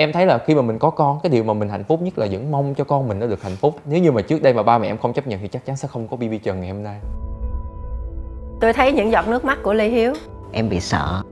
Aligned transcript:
em 0.00 0.12
thấy 0.12 0.26
là 0.26 0.38
khi 0.38 0.54
mà 0.54 0.62
mình 0.62 0.78
có 0.78 0.90
con 0.90 1.20
cái 1.22 1.30
điều 1.30 1.44
mà 1.44 1.54
mình 1.54 1.68
hạnh 1.68 1.84
phúc 1.84 2.02
nhất 2.02 2.18
là 2.18 2.26
vẫn 2.30 2.50
mong 2.50 2.74
cho 2.74 2.84
con 2.84 3.08
mình 3.08 3.18
nó 3.18 3.26
được 3.26 3.42
hạnh 3.42 3.56
phúc. 3.56 3.76
Nếu 3.84 4.00
như 4.00 4.12
mà 4.12 4.22
trước 4.22 4.42
đây 4.42 4.54
mà 4.54 4.62
ba 4.62 4.78
mẹ 4.78 4.88
em 4.88 4.98
không 4.98 5.12
chấp 5.12 5.26
nhận 5.26 5.40
thì 5.40 5.48
chắc 5.48 5.66
chắn 5.66 5.76
sẽ 5.76 5.88
không 5.88 6.08
có 6.08 6.16
bb 6.16 6.32
trần 6.42 6.60
ngày 6.60 6.70
hôm 6.70 6.82
nay. 6.82 7.00
Tôi 8.60 8.72
thấy 8.72 8.92
những 8.92 9.10
giọt 9.10 9.28
nước 9.28 9.44
mắt 9.44 9.58
của 9.62 9.74
lê 9.74 9.88
hiếu. 9.88 10.12
Em 10.52 10.68
bị 10.68 10.80
sợ. 10.80 11.22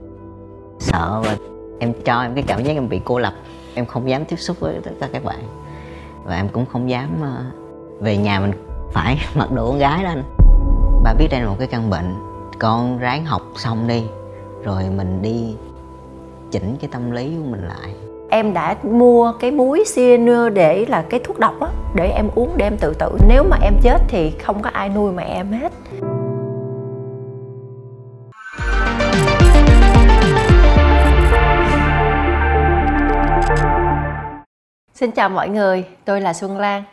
Sợ 0.79 1.21
và 1.25 1.35
em 1.79 1.93
cho 2.05 2.21
em 2.21 2.33
cái 2.33 2.43
cảm 2.47 2.63
giác 2.63 2.73
em 2.73 2.89
bị 2.89 3.01
cô 3.05 3.19
lập. 3.19 3.33
Em 3.75 3.85
không 3.85 4.09
dám 4.09 4.25
tiếp 4.25 4.35
xúc 4.35 4.59
với 4.59 4.75
tất 4.83 4.91
cả 4.99 5.09
các 5.13 5.23
bạn. 5.23 5.39
Và 6.23 6.35
em 6.35 6.49
cũng 6.49 6.65
không 6.65 6.89
dám 6.89 7.09
ờ, 7.21 7.45
về 7.99 8.17
nhà 8.17 8.39
mình 8.39 8.51
phải 8.91 9.17
mặc 9.35 9.51
đồ 9.51 9.67
con 9.67 9.79
gái 9.79 10.03
đó 10.03 10.09
anh. 10.09 10.23
Ba 11.03 11.13
biết 11.13 11.27
đây 11.31 11.41
là 11.41 11.47
một 11.47 11.55
cái 11.59 11.67
căn 11.67 11.89
bệnh. 11.89 12.15
Con 12.59 12.97
ráng 12.97 13.25
học 13.25 13.41
xong 13.55 13.87
đi 13.87 14.03
rồi 14.63 14.83
mình 14.97 15.21
đi 15.21 15.55
chỉnh 16.51 16.75
cái 16.81 16.89
tâm 16.93 17.11
lý 17.11 17.35
của 17.37 17.49
mình 17.49 17.67
lại 17.67 18.06
em 18.29 18.53
đã 18.53 18.75
mua 18.83 19.33
cái 19.39 19.51
muối 19.51 19.83
cyanur 19.95 20.53
để 20.53 20.85
là 20.89 21.01
cái 21.09 21.19
thuốc 21.23 21.39
độc 21.39 21.59
á 21.61 21.67
để 21.95 22.11
em 22.11 22.29
uống 22.35 22.49
để 22.57 22.65
em 22.65 22.77
tự 22.77 22.93
tử 22.99 23.17
nếu 23.27 23.43
mà 23.43 23.57
em 23.61 23.73
chết 23.81 24.01
thì 24.07 24.31
không 24.39 24.61
có 24.61 24.69
ai 24.73 24.89
nuôi 24.89 25.13
mẹ 25.13 25.23
em 25.23 25.51
hết 25.51 25.71
Xin 34.93 35.11
chào 35.11 35.29
mọi 35.29 35.49
người, 35.49 35.85
tôi 36.05 36.21
là 36.21 36.33
Xuân 36.33 36.57
Lan. 36.57 36.83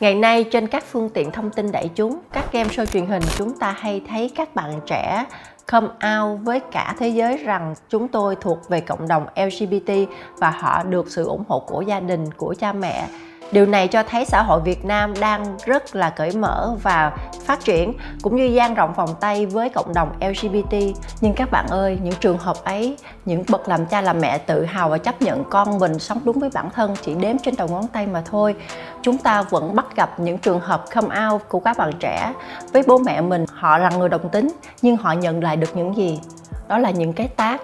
Ngày 0.00 0.14
nay 0.14 0.44
trên 0.44 0.66
các 0.66 0.84
phương 0.84 1.08
tiện 1.08 1.30
thông 1.30 1.50
tin 1.50 1.72
đại 1.72 1.90
chúng, 1.94 2.18
các 2.32 2.52
game 2.52 2.68
show 2.68 2.86
truyền 2.86 3.06
hình 3.06 3.22
chúng 3.36 3.58
ta 3.58 3.74
hay 3.78 4.02
thấy 4.08 4.30
các 4.36 4.54
bạn 4.54 4.80
trẻ 4.86 5.24
come 5.66 5.86
out 5.86 6.40
với 6.42 6.60
cả 6.72 6.94
thế 6.98 7.08
giới 7.08 7.36
rằng 7.36 7.74
chúng 7.88 8.08
tôi 8.08 8.36
thuộc 8.40 8.68
về 8.68 8.80
cộng 8.80 9.08
đồng 9.08 9.26
LGBT 9.36 9.92
và 10.38 10.50
họ 10.50 10.82
được 10.82 11.10
sự 11.10 11.24
ủng 11.24 11.44
hộ 11.48 11.60
của 11.60 11.80
gia 11.80 12.00
đình, 12.00 12.32
của 12.36 12.54
cha 12.58 12.72
mẹ. 12.72 13.06
Điều 13.52 13.66
này 13.66 13.88
cho 13.88 14.02
thấy 14.02 14.24
xã 14.24 14.42
hội 14.42 14.60
Việt 14.60 14.84
Nam 14.84 15.14
đang 15.20 15.56
rất 15.64 15.96
là 15.96 16.10
cởi 16.10 16.36
mở 16.36 16.76
và 16.82 17.12
phát 17.44 17.64
triển 17.64 17.92
cũng 18.22 18.36
như 18.36 18.44
dang 18.44 18.74
rộng 18.74 18.92
vòng 18.92 19.14
tay 19.20 19.46
với 19.46 19.68
cộng 19.68 19.94
đồng 19.94 20.08
LGBT. 20.20 20.74
Nhưng 21.20 21.32
các 21.32 21.50
bạn 21.50 21.66
ơi, 21.68 21.98
những 22.02 22.14
trường 22.20 22.38
hợp 22.38 22.56
ấy, 22.64 22.96
những 23.24 23.44
bậc 23.48 23.68
làm 23.68 23.86
cha 23.86 24.00
làm 24.00 24.20
mẹ 24.20 24.38
tự 24.38 24.64
hào 24.64 24.88
và 24.88 24.98
chấp 24.98 25.22
nhận 25.22 25.44
con 25.50 25.78
mình 25.78 25.98
sống 25.98 26.20
đúng 26.24 26.38
với 26.38 26.50
bản 26.54 26.70
thân 26.70 26.94
chỉ 27.02 27.14
đếm 27.14 27.38
trên 27.38 27.56
đầu 27.56 27.68
ngón 27.68 27.86
tay 27.86 28.06
mà 28.06 28.22
thôi. 28.30 28.54
Chúng 29.02 29.18
ta 29.18 29.42
vẫn 29.42 29.74
bắt 29.74 29.86
gặp 29.96 30.20
những 30.20 30.38
trường 30.38 30.60
hợp 30.60 30.84
come 30.94 31.26
out 31.26 31.42
của 31.48 31.60
các 31.60 31.78
bạn 31.78 31.90
trẻ 32.00 32.32
với 32.72 32.82
bố 32.86 32.98
mẹ 32.98 33.20
mình, 33.20 33.46
họ 33.54 33.78
là 33.78 33.90
người 33.90 34.08
đồng 34.08 34.28
tính 34.28 34.48
nhưng 34.82 34.96
họ 34.96 35.12
nhận 35.12 35.42
lại 35.42 35.56
được 35.56 35.76
những 35.76 35.96
gì? 35.96 36.20
Đó 36.68 36.78
là 36.78 36.90
những 36.90 37.12
cái 37.12 37.28
tác 37.28 37.60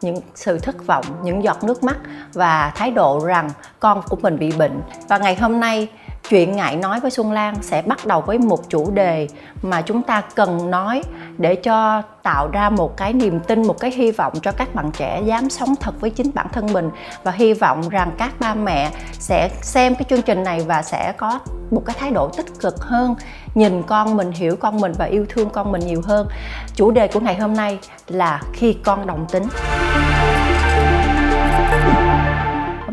những 0.00 0.16
sự 0.34 0.58
thất 0.58 0.86
vọng, 0.86 1.04
những 1.22 1.44
giọt 1.44 1.64
nước 1.64 1.84
mắt 1.84 1.96
và 2.32 2.72
thái 2.74 2.90
độ 2.90 3.24
rằng 3.26 3.50
con 3.80 4.02
của 4.08 4.16
mình 4.22 4.38
bị 4.38 4.52
bệnh. 4.52 4.80
Và 5.08 5.18
ngày 5.18 5.36
hôm 5.36 5.60
nay 5.60 5.88
chuyện 6.28 6.56
ngại 6.56 6.76
nói 6.76 7.00
với 7.00 7.10
xuân 7.10 7.32
lan 7.32 7.54
sẽ 7.62 7.82
bắt 7.82 8.06
đầu 8.06 8.20
với 8.20 8.38
một 8.38 8.70
chủ 8.70 8.90
đề 8.90 9.28
mà 9.62 9.82
chúng 9.82 10.02
ta 10.02 10.20
cần 10.34 10.70
nói 10.70 11.02
để 11.38 11.54
cho 11.54 12.02
tạo 12.22 12.48
ra 12.52 12.70
một 12.70 12.96
cái 12.96 13.12
niềm 13.12 13.40
tin, 13.40 13.66
một 13.66 13.80
cái 13.80 13.90
hy 13.90 14.10
vọng 14.10 14.32
cho 14.42 14.52
các 14.52 14.74
bạn 14.74 14.90
trẻ 14.92 15.22
dám 15.24 15.50
sống 15.50 15.76
thật 15.76 16.00
với 16.00 16.10
chính 16.10 16.30
bản 16.34 16.46
thân 16.52 16.72
mình. 16.72 16.90
Và 17.22 17.32
hy 17.32 17.54
vọng 17.54 17.88
rằng 17.88 18.12
các 18.18 18.32
ba 18.40 18.54
mẹ 18.54 18.90
sẽ 19.12 19.50
xem 19.62 19.94
cái 19.94 20.04
chương 20.10 20.22
trình 20.22 20.42
này 20.42 20.60
và 20.60 20.82
sẽ 20.82 21.12
có 21.16 21.40
một 21.70 21.82
cái 21.86 21.96
thái 21.98 22.10
độ 22.10 22.28
tích 22.28 22.46
cực 22.60 22.80
hơn, 22.80 23.14
nhìn 23.54 23.82
con 23.82 24.16
mình, 24.16 24.32
hiểu 24.32 24.56
con 24.56 24.80
mình 24.80 24.92
và 24.98 25.04
yêu 25.04 25.26
thương 25.28 25.50
con 25.50 25.72
mình 25.72 25.86
nhiều 25.86 26.02
hơn. 26.04 26.28
Chủ 26.74 26.90
đề 26.90 27.08
của 27.08 27.20
ngày 27.20 27.36
hôm 27.36 27.54
nay 27.54 27.78
là 28.08 28.42
khi 28.52 28.76
con 28.84 29.06
đồng 29.06 29.26
tính 29.32 29.44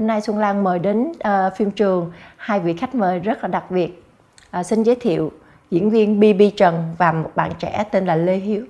hôm 0.08 0.10
nay 0.10 0.22
xuân 0.22 0.38
lan 0.38 0.64
mời 0.64 0.80
đến 0.80 1.12
uh, 1.12 1.58
phim 1.58 1.72
trường 1.72 2.12
hai 2.38 2.60
vị 2.60 2.74
khách 2.74 2.96
mời 2.96 3.20
rất 3.20 3.44
là 3.44 3.48
đặc 3.48 3.72
biệt. 3.72 4.04
Uh, 4.60 4.66
xin 4.66 4.84
giới 4.84 4.96
thiệu 4.96 5.32
diễn 5.72 5.90
viên 5.90 6.20
bb 6.20 6.42
trần 6.58 6.96
và 6.98 7.12
một 7.12 7.32
bạn 7.36 7.52
trẻ 7.60 7.84
tên 7.92 8.06
là 8.06 8.16
lê 8.16 8.36
hiếu. 8.36 8.66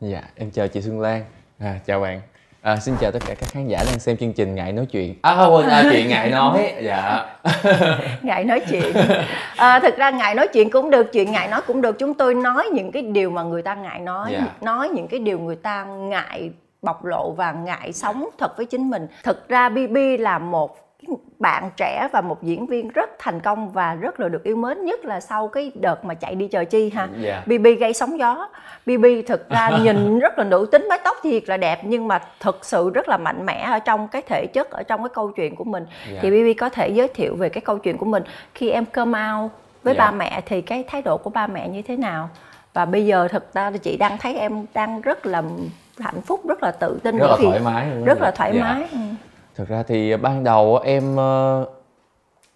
Dạ 0.00 0.22
em 0.34 0.50
chào 0.50 0.68
chị 0.68 0.80
xuân 0.80 1.00
lan. 1.00 1.24
À, 1.58 1.78
chào 1.86 2.00
bạn. 2.00 2.20
À, 2.62 2.76
xin 2.76 2.94
chào 3.00 3.10
tất 3.10 3.18
cả 3.26 3.34
các 3.34 3.48
khán 3.48 3.68
giả 3.68 3.84
đang 3.86 3.98
xem 3.98 4.16
chương 4.16 4.32
trình 4.32 4.54
ngại 4.54 4.72
nói 4.72 4.86
chuyện. 4.86 5.14
À 5.22 5.46
quên 5.46 5.68
à, 5.68 5.82
chuyện 5.90 6.08
ngại 6.08 6.30
nói. 6.30 6.74
Dạ. 6.82 7.26
Ngại 8.22 8.44
nói 8.44 8.60
chuyện. 8.70 8.92
À, 9.56 9.80
thực 9.80 9.96
ra 9.96 10.10
ngại 10.10 10.34
nói 10.34 10.48
chuyện 10.52 10.70
cũng 10.70 10.90
được 10.90 11.12
chuyện 11.12 11.32
ngại 11.32 11.48
nói 11.48 11.60
cũng 11.66 11.82
được. 11.82 11.98
Chúng 11.98 12.14
tôi 12.14 12.34
nói 12.34 12.68
những 12.72 12.92
cái 12.92 13.02
điều 13.02 13.30
mà 13.30 13.42
người 13.42 13.62
ta 13.62 13.74
ngại 13.74 13.98
nói. 13.98 14.30
Dạ. 14.32 14.46
nói 14.60 14.88
những 14.88 15.08
cái 15.08 15.20
điều 15.20 15.38
người 15.38 15.56
ta 15.56 15.84
ngại 15.84 16.50
bộc 16.82 17.04
lộ 17.04 17.30
và 17.30 17.52
ngại 17.52 17.92
sống 17.92 18.28
thật 18.38 18.56
với 18.56 18.66
chính 18.66 18.90
mình 18.90 19.06
thực 19.22 19.48
ra 19.48 19.68
bb 19.68 19.96
là 20.18 20.38
một 20.38 20.78
bạn 21.38 21.70
trẻ 21.76 22.08
và 22.12 22.20
một 22.20 22.42
diễn 22.42 22.66
viên 22.66 22.88
rất 22.88 23.10
thành 23.18 23.40
công 23.40 23.72
và 23.72 23.94
rất 23.94 24.20
là 24.20 24.28
được 24.28 24.44
yêu 24.44 24.56
mến 24.56 24.84
nhất 24.84 25.04
là 25.04 25.20
sau 25.20 25.48
cái 25.48 25.72
đợt 25.74 26.04
mà 26.04 26.14
chạy 26.14 26.34
đi 26.34 26.48
chờ 26.48 26.64
chi 26.64 26.90
ha 26.90 27.02
yeah. 27.02 27.44
Dạ. 27.46 27.56
bb 27.58 27.66
gây 27.80 27.92
sóng 27.92 28.18
gió 28.18 28.48
bb 28.86 29.04
thực 29.26 29.48
ra 29.50 29.70
nhìn 29.82 30.18
rất 30.18 30.38
là 30.38 30.44
nữ 30.44 30.68
tính 30.72 30.86
mái 30.88 30.98
tóc 31.04 31.16
thiệt 31.22 31.48
là 31.48 31.56
đẹp 31.56 31.80
nhưng 31.84 32.08
mà 32.08 32.20
thực 32.40 32.64
sự 32.64 32.90
rất 32.90 33.08
là 33.08 33.16
mạnh 33.16 33.46
mẽ 33.46 33.60
ở 33.60 33.78
trong 33.78 34.08
cái 34.08 34.22
thể 34.22 34.46
chất 34.46 34.70
ở 34.70 34.82
trong 34.82 35.02
cái 35.02 35.10
câu 35.14 35.30
chuyện 35.30 35.56
của 35.56 35.64
mình 35.64 35.86
yeah. 35.86 36.14
Dạ. 36.14 36.18
thì 36.22 36.30
bb 36.54 36.58
có 36.60 36.68
thể 36.68 36.88
giới 36.88 37.08
thiệu 37.08 37.36
về 37.36 37.48
cái 37.48 37.60
câu 37.60 37.78
chuyện 37.78 37.98
của 37.98 38.06
mình 38.06 38.22
khi 38.54 38.70
em 38.70 38.84
come 38.84 39.32
out 39.32 39.50
với 39.82 39.94
yeah. 39.94 40.06
ba 40.06 40.18
mẹ 40.18 40.40
thì 40.46 40.62
cái 40.62 40.84
thái 40.88 41.02
độ 41.02 41.16
của 41.16 41.30
ba 41.30 41.46
mẹ 41.46 41.68
như 41.68 41.82
thế 41.82 41.96
nào 41.96 42.30
và 42.72 42.84
bây 42.84 43.06
giờ 43.06 43.28
thực 43.28 43.54
ra 43.54 43.70
chị 43.70 43.96
đang 43.96 44.18
thấy 44.18 44.34
em 44.34 44.66
đang 44.74 45.00
rất 45.00 45.26
là 45.26 45.42
hạnh 46.02 46.20
phúc 46.20 46.40
rất 46.48 46.62
là 46.62 46.70
tự 46.70 46.98
tin 47.02 47.16
rất 47.16 47.26
là 47.30 47.36
thoải 47.42 47.60
mái 47.60 47.90
rất 48.04 48.20
là 48.20 48.30
thoải 48.30 48.52
dạ. 48.54 48.60
mái 48.60 48.88
ừ. 48.92 48.98
thực 49.54 49.68
ra 49.68 49.82
thì 49.82 50.16
ban 50.16 50.44
đầu 50.44 50.78
em 50.78 51.16
ờ, 51.16 51.66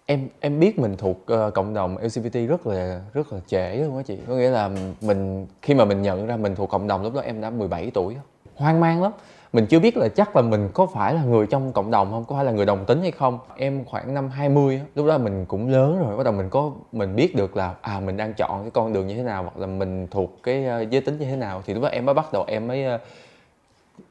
em 0.09 0.27
em 0.39 0.59
biết 0.59 0.79
mình 0.79 0.97
thuộc 0.97 1.17
uh, 1.33 1.53
cộng 1.53 1.73
đồng 1.73 1.97
LGBT 1.97 2.35
rất 2.49 2.67
là 2.67 3.01
rất 3.13 3.33
là 3.33 3.39
trễ 3.47 3.75
luôn 3.75 3.97
á 3.97 4.03
chị. 4.05 4.17
Có 4.27 4.33
nghĩa 4.33 4.49
là 4.49 4.69
mình 5.01 5.47
khi 5.61 5.73
mà 5.73 5.85
mình 5.85 6.01
nhận 6.01 6.27
ra 6.27 6.37
mình 6.37 6.55
thuộc 6.55 6.69
cộng 6.69 6.87
đồng 6.87 7.03
lúc 7.03 7.13
đó 7.13 7.21
em 7.21 7.41
đã 7.41 7.49
17 7.49 7.91
tuổi 7.93 8.15
hoang 8.55 8.79
mang 8.79 9.03
lắm. 9.03 9.11
Mình 9.53 9.65
chưa 9.65 9.79
biết 9.79 9.97
là 9.97 10.07
chắc 10.09 10.35
là 10.35 10.41
mình 10.41 10.69
có 10.73 10.85
phải 10.85 11.13
là 11.13 11.23
người 11.23 11.47
trong 11.47 11.73
cộng 11.73 11.91
đồng 11.91 12.11
không 12.11 12.25
có 12.25 12.35
phải 12.35 12.45
là 12.45 12.51
người 12.51 12.65
đồng 12.65 12.85
tính 12.85 13.01
hay 13.01 13.11
không. 13.11 13.39
Em 13.55 13.85
khoảng 13.85 14.13
năm 14.13 14.29
20 14.29 14.81
lúc 14.95 15.07
đó 15.07 15.17
mình 15.17 15.45
cũng 15.45 15.69
lớn 15.69 15.99
rồi 15.99 16.17
bắt 16.17 16.23
đầu 16.23 16.33
mình 16.33 16.49
có 16.49 16.71
mình 16.91 17.15
biết 17.15 17.35
được 17.35 17.57
là 17.57 17.73
à 17.81 17.99
mình 17.99 18.17
đang 18.17 18.33
chọn 18.33 18.61
cái 18.61 18.71
con 18.71 18.93
đường 18.93 19.07
như 19.07 19.15
thế 19.15 19.23
nào 19.23 19.43
hoặc 19.43 19.57
là 19.57 19.67
mình 19.67 20.07
thuộc 20.11 20.39
cái 20.43 20.65
uh, 20.83 20.89
giới 20.89 21.01
tính 21.01 21.17
như 21.19 21.25
thế 21.25 21.35
nào. 21.35 21.63
Thì 21.65 21.73
lúc 21.73 21.83
đó 21.83 21.89
em 21.89 22.05
mới 22.05 22.13
bắt 22.15 22.33
đầu 22.33 22.45
em 22.47 22.67
mới 22.67 22.85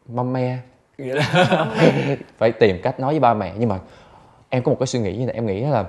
mâm 0.08 0.32
me. 0.32 0.58
Phải 2.38 2.52
tìm 2.52 2.80
cách 2.82 3.00
nói 3.00 3.12
với 3.12 3.20
ba 3.20 3.34
mẹ 3.34 3.54
nhưng 3.58 3.68
mà 3.68 3.78
em 4.48 4.62
có 4.62 4.70
một 4.72 4.76
cái 4.80 4.86
suy 4.86 4.98
nghĩ 4.98 5.16
như 5.16 5.26
này 5.26 5.34
em 5.34 5.46
nghĩ 5.46 5.60
là 5.60 5.84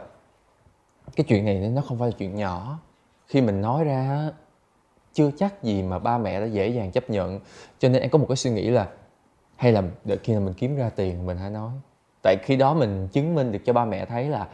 cái 1.16 1.25
chuyện 1.28 1.45
này 1.45 1.55
nó 1.55 1.81
không 1.81 2.00
phải 2.00 2.09
là 2.09 2.16
chuyện 2.17 2.35
nhỏ. 2.35 2.79
Khi 3.27 3.41
mình 3.41 3.61
nói 3.61 3.83
ra 3.83 4.29
chưa 5.13 5.31
chắc 5.38 5.63
gì 5.63 5.83
mà 5.83 6.00
ba 6.00 6.17
mẹ 6.17 6.39
đã 6.39 6.45
dễ 6.45 6.67
dàng 6.67 6.91
chấp 6.91 7.09
nhận. 7.09 7.39
Cho 7.79 7.89
nên 7.89 8.01
em 8.01 8.09
có 8.09 8.17
một 8.17 8.25
cái 8.29 8.35
suy 8.35 8.51
nghĩ 8.51 8.69
là 8.69 8.88
hay 9.56 9.72
là 9.72 9.83
đợi 10.06 10.17
khi 10.23 10.33
nào 10.33 10.41
mình 10.41 10.53
kiếm 10.53 10.75
ra 10.75 10.89
tiền 10.89 11.25
mình 11.25 11.38
hãy 11.38 11.50
nói. 11.50 11.72
Tại 12.23 12.38
khi 12.44 12.56
đó 12.56 12.73
mình 12.73 13.07
chứng 13.11 13.35
minh 13.35 13.51
được 13.51 13.59
cho 13.66 13.73
ba 13.73 13.85
mẹ 13.85 14.06
thấy 14.06 14.25
là 14.25 14.47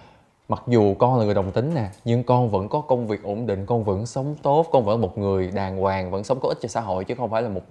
mặc 0.50 0.64
dù 0.68 0.96
con 1.00 1.20
là 1.20 1.26
người 1.26 1.34
đồng 1.34 1.52
tính 1.52 1.72
nè 1.76 1.90
nhưng 2.06 2.24
con 2.24 2.50
vẫn 2.50 2.70
có 2.70 2.82
công 2.82 3.08
việc 3.08 3.24
ổn 3.24 3.46
định 3.46 3.66
con 3.66 3.84
vẫn 3.84 4.06
sống 4.06 4.36
tốt 4.42 4.66
con 4.72 4.86
vẫn 4.86 5.02
một 5.02 5.18
người 5.18 5.52
đàng 5.52 5.78
hoàng 5.78 6.12
vẫn 6.12 6.24
sống 6.24 6.40
có 6.40 6.50
ích 6.50 6.58
cho 6.62 6.68
xã 6.68 6.82
hội 6.82 7.04
chứ 7.04 7.16
không 7.16 7.30
phải 7.30 7.42
là 7.42 7.50
một 7.50 7.62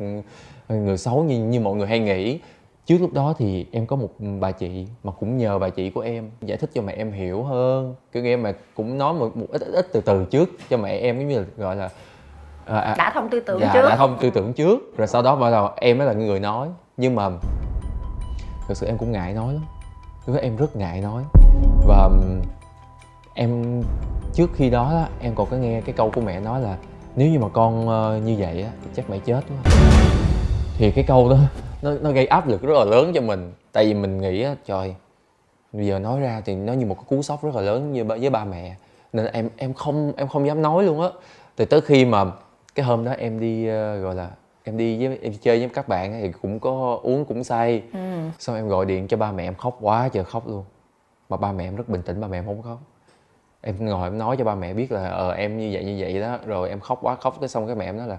người 0.69 0.99
xấu 0.99 1.25
như 1.25 1.39
như 1.45 1.61
mọi 1.61 1.75
người 1.75 1.87
hay 1.87 1.99
nghĩ. 1.99 2.41
Trước 2.87 2.99
lúc 3.01 3.13
đó 3.13 3.35
thì 3.39 3.67
em 3.73 3.87
có 3.87 3.97
một 3.97 4.09
bà 4.41 4.51
chị 4.51 4.87
mà 5.05 5.13
cũng 5.13 5.37
nhờ 5.37 5.59
bà 5.59 5.69
chị 5.69 5.91
của 5.91 6.01
em 6.01 6.31
giải 6.41 6.59
thích 6.59 6.71
cho 6.75 6.83
mẹ 6.83 6.93
em 6.93 7.13
hiểu 7.13 7.43
hơn. 7.43 7.95
Kiểu 8.13 8.25
em 8.25 8.43
mà 8.43 8.53
cũng 8.75 8.99
nói 8.99 9.15
một, 9.15 9.37
một 9.37 9.47
ít, 9.49 9.61
ít 9.61 9.73
ít 9.73 9.89
từ 9.93 10.01
từ 10.01 10.25
trước 10.25 10.51
cho 10.69 10.77
mẹ 10.77 10.99
em 10.99 11.19
giống 11.19 11.29
như 11.29 11.39
là 11.39 11.45
gọi 11.57 11.77
là 11.77 11.89
à, 12.67 12.79
à, 12.79 12.95
đã 12.99 13.11
thông 13.15 13.29
tư 13.29 13.41
tưởng 13.41 13.61
dạ, 13.61 13.71
trước. 13.75 13.89
đã 13.89 13.97
thông 13.97 14.19
tư 14.21 14.31
tưởng 14.31 14.53
trước. 14.53 14.97
Rồi 14.97 15.07
sau 15.07 15.23
đó 15.23 15.37
bắt 15.37 15.51
đầu 15.51 15.71
em 15.77 15.99
mới 15.99 16.07
là 16.07 16.13
người 16.13 16.41
nói. 16.41 16.69
Nhưng 16.97 17.15
mà 17.15 17.31
thực 18.69 18.77
sự 18.77 18.87
em 18.87 18.99
cũng 18.99 19.13
ngại 19.13 19.33
nói 19.33 19.53
lắm. 19.53 19.63
Lúc 20.27 20.37
đó 20.37 20.43
em 20.43 20.57
rất 20.57 20.77
ngại 20.77 21.01
nói. 21.01 21.23
Và 21.87 22.11
em 23.35 23.83
trước 24.33 24.51
khi 24.55 24.71
đó 24.71 25.09
em 25.21 25.35
còn 25.35 25.49
có 25.51 25.57
nghe 25.57 25.81
cái 25.81 25.95
câu 25.97 26.11
của 26.11 26.21
mẹ 26.21 26.41
nói 26.41 26.61
là 26.61 26.77
nếu 27.17 27.31
như 27.31 27.39
mà 27.39 27.49
con 27.49 27.89
ờ, 27.89 28.21
như 28.25 28.37
vậy 28.39 28.63
á 28.63 28.71
thì 28.83 28.91
chắc 28.95 29.11
mẹ 29.11 29.19
chết 29.19 29.41
quá 29.49 29.73
thì 30.79 30.91
cái 30.91 31.05
câu 31.05 31.31
đó 31.31 31.37
nó 31.83 31.91
nó 32.03 32.11
gây 32.11 32.27
áp 32.27 32.49
lực 32.49 32.63
rất 32.63 32.75
là 32.79 32.85
lớn 32.85 33.13
cho 33.15 33.21
mình. 33.21 33.53
Tại 33.73 33.87
vì 33.87 33.95
mình 33.95 34.21
nghĩ 34.21 34.43
á 34.43 34.55
trời 34.67 34.95
bây 35.73 35.87
giờ 35.87 35.99
nói 35.99 36.21
ra 36.21 36.43
thì 36.45 36.55
nó 36.55 36.73
như 36.73 36.87
một 36.87 36.95
cái 36.95 37.05
cú 37.09 37.23
sốc 37.23 37.45
rất 37.45 37.55
là 37.55 37.61
lớn 37.61 37.93
như 37.93 38.05
với 38.05 38.31
ba 38.31 38.45
mẹ. 38.45 38.77
Nên 39.13 39.27
em 39.27 39.49
em 39.57 39.75
không 39.75 40.13
em 40.17 40.29
không 40.29 40.47
dám 40.47 40.63
nói 40.63 40.85
luôn 40.85 41.01
á. 41.01 41.09
Từ 41.57 41.65
tới 41.65 41.81
khi 41.81 42.05
mà 42.05 42.25
cái 42.75 42.87
hôm 42.87 43.05
đó 43.05 43.13
em 43.19 43.41
đi 43.41 43.63
uh, 43.69 44.03
gọi 44.03 44.15
là 44.15 44.31
em 44.65 44.77
đi 44.77 45.07
với 45.07 45.19
em 45.23 45.33
chơi 45.43 45.59
với 45.59 45.69
các 45.69 45.89
bạn 45.89 46.21
thì 46.23 46.33
cũng 46.43 46.61
có 46.61 47.01
uống 47.03 47.25
cũng 47.25 47.45
say. 47.45 47.83
Ừ. 47.93 47.99
xong 48.39 48.57
em 48.57 48.69
gọi 48.69 48.87
điện 48.87 49.09
cho 49.09 49.17
ba 49.17 49.33
mẹ 49.33 49.47
em 49.47 49.55
khóc 49.55 49.79
quá 49.81 50.09
trời 50.13 50.25
khóc 50.25 50.49
luôn. 50.49 50.65
Mà 51.29 51.37
ba 51.37 51.53
mẹ 51.53 51.65
em 51.65 51.77
rất 51.77 51.89
bình 51.89 52.03
tĩnh 52.03 52.21
ba 52.21 52.27
mẹ 52.29 52.39
em 52.39 52.45
không 52.45 52.63
khóc 52.63 52.79
em 53.63 53.75
ngồi 53.79 54.07
em 54.09 54.19
nói 54.19 54.37
cho 54.37 54.45
ba 54.45 54.55
mẹ 54.55 54.75
biết 54.75 54.93
là 54.93 55.09
ờ 55.09 55.33
em 55.33 55.59
như 55.59 55.71
vậy 55.73 55.85
như 55.85 55.97
vậy 56.01 56.21
đó. 56.21 56.39
Rồi 56.47 56.69
em 56.69 56.81
khóc 56.81 56.99
quá 57.03 57.17
khóc 57.17 57.37
tới 57.41 57.49
xong 57.49 57.67
cái 57.67 57.77
mẹ 57.77 57.85
em 57.85 57.97
nói 57.99 58.07
là 58.09 58.17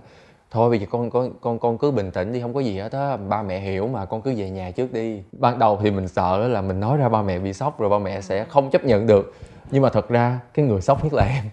thôi 0.51 0.69
bây 0.69 0.79
giờ 0.79 0.85
con 0.91 1.09
con 1.09 1.31
con 1.41 1.59
con 1.59 1.77
cứ 1.77 1.91
bình 1.91 2.11
tĩnh 2.11 2.33
đi 2.33 2.41
không 2.41 2.53
có 2.53 2.59
gì 2.59 2.79
hết 2.79 2.91
á. 2.91 3.17
Ba 3.17 3.41
mẹ 3.41 3.59
hiểu 3.59 3.87
mà 3.87 4.05
con 4.05 4.21
cứ 4.21 4.33
về 4.37 4.49
nhà 4.49 4.71
trước 4.71 4.93
đi. 4.93 5.23
Ban 5.31 5.59
đầu 5.59 5.79
thì 5.83 5.91
mình 5.91 6.07
sợ 6.07 6.47
là 6.47 6.61
mình 6.61 6.79
nói 6.79 6.97
ra 6.97 7.09
ba 7.09 7.21
mẹ 7.21 7.39
bị 7.39 7.53
sốc 7.53 7.79
rồi 7.79 7.89
ba 7.89 7.97
mẹ 7.99 8.21
sẽ 8.21 8.43
không 8.43 8.69
chấp 8.69 8.83
nhận 8.85 9.07
được. 9.07 9.33
Nhưng 9.71 9.83
mà 9.83 9.89
thật 9.89 10.09
ra 10.09 10.39
cái 10.53 10.65
người 10.65 10.81
sốc 10.81 11.03
nhất 11.03 11.13
là 11.13 11.25
em. 11.25 11.43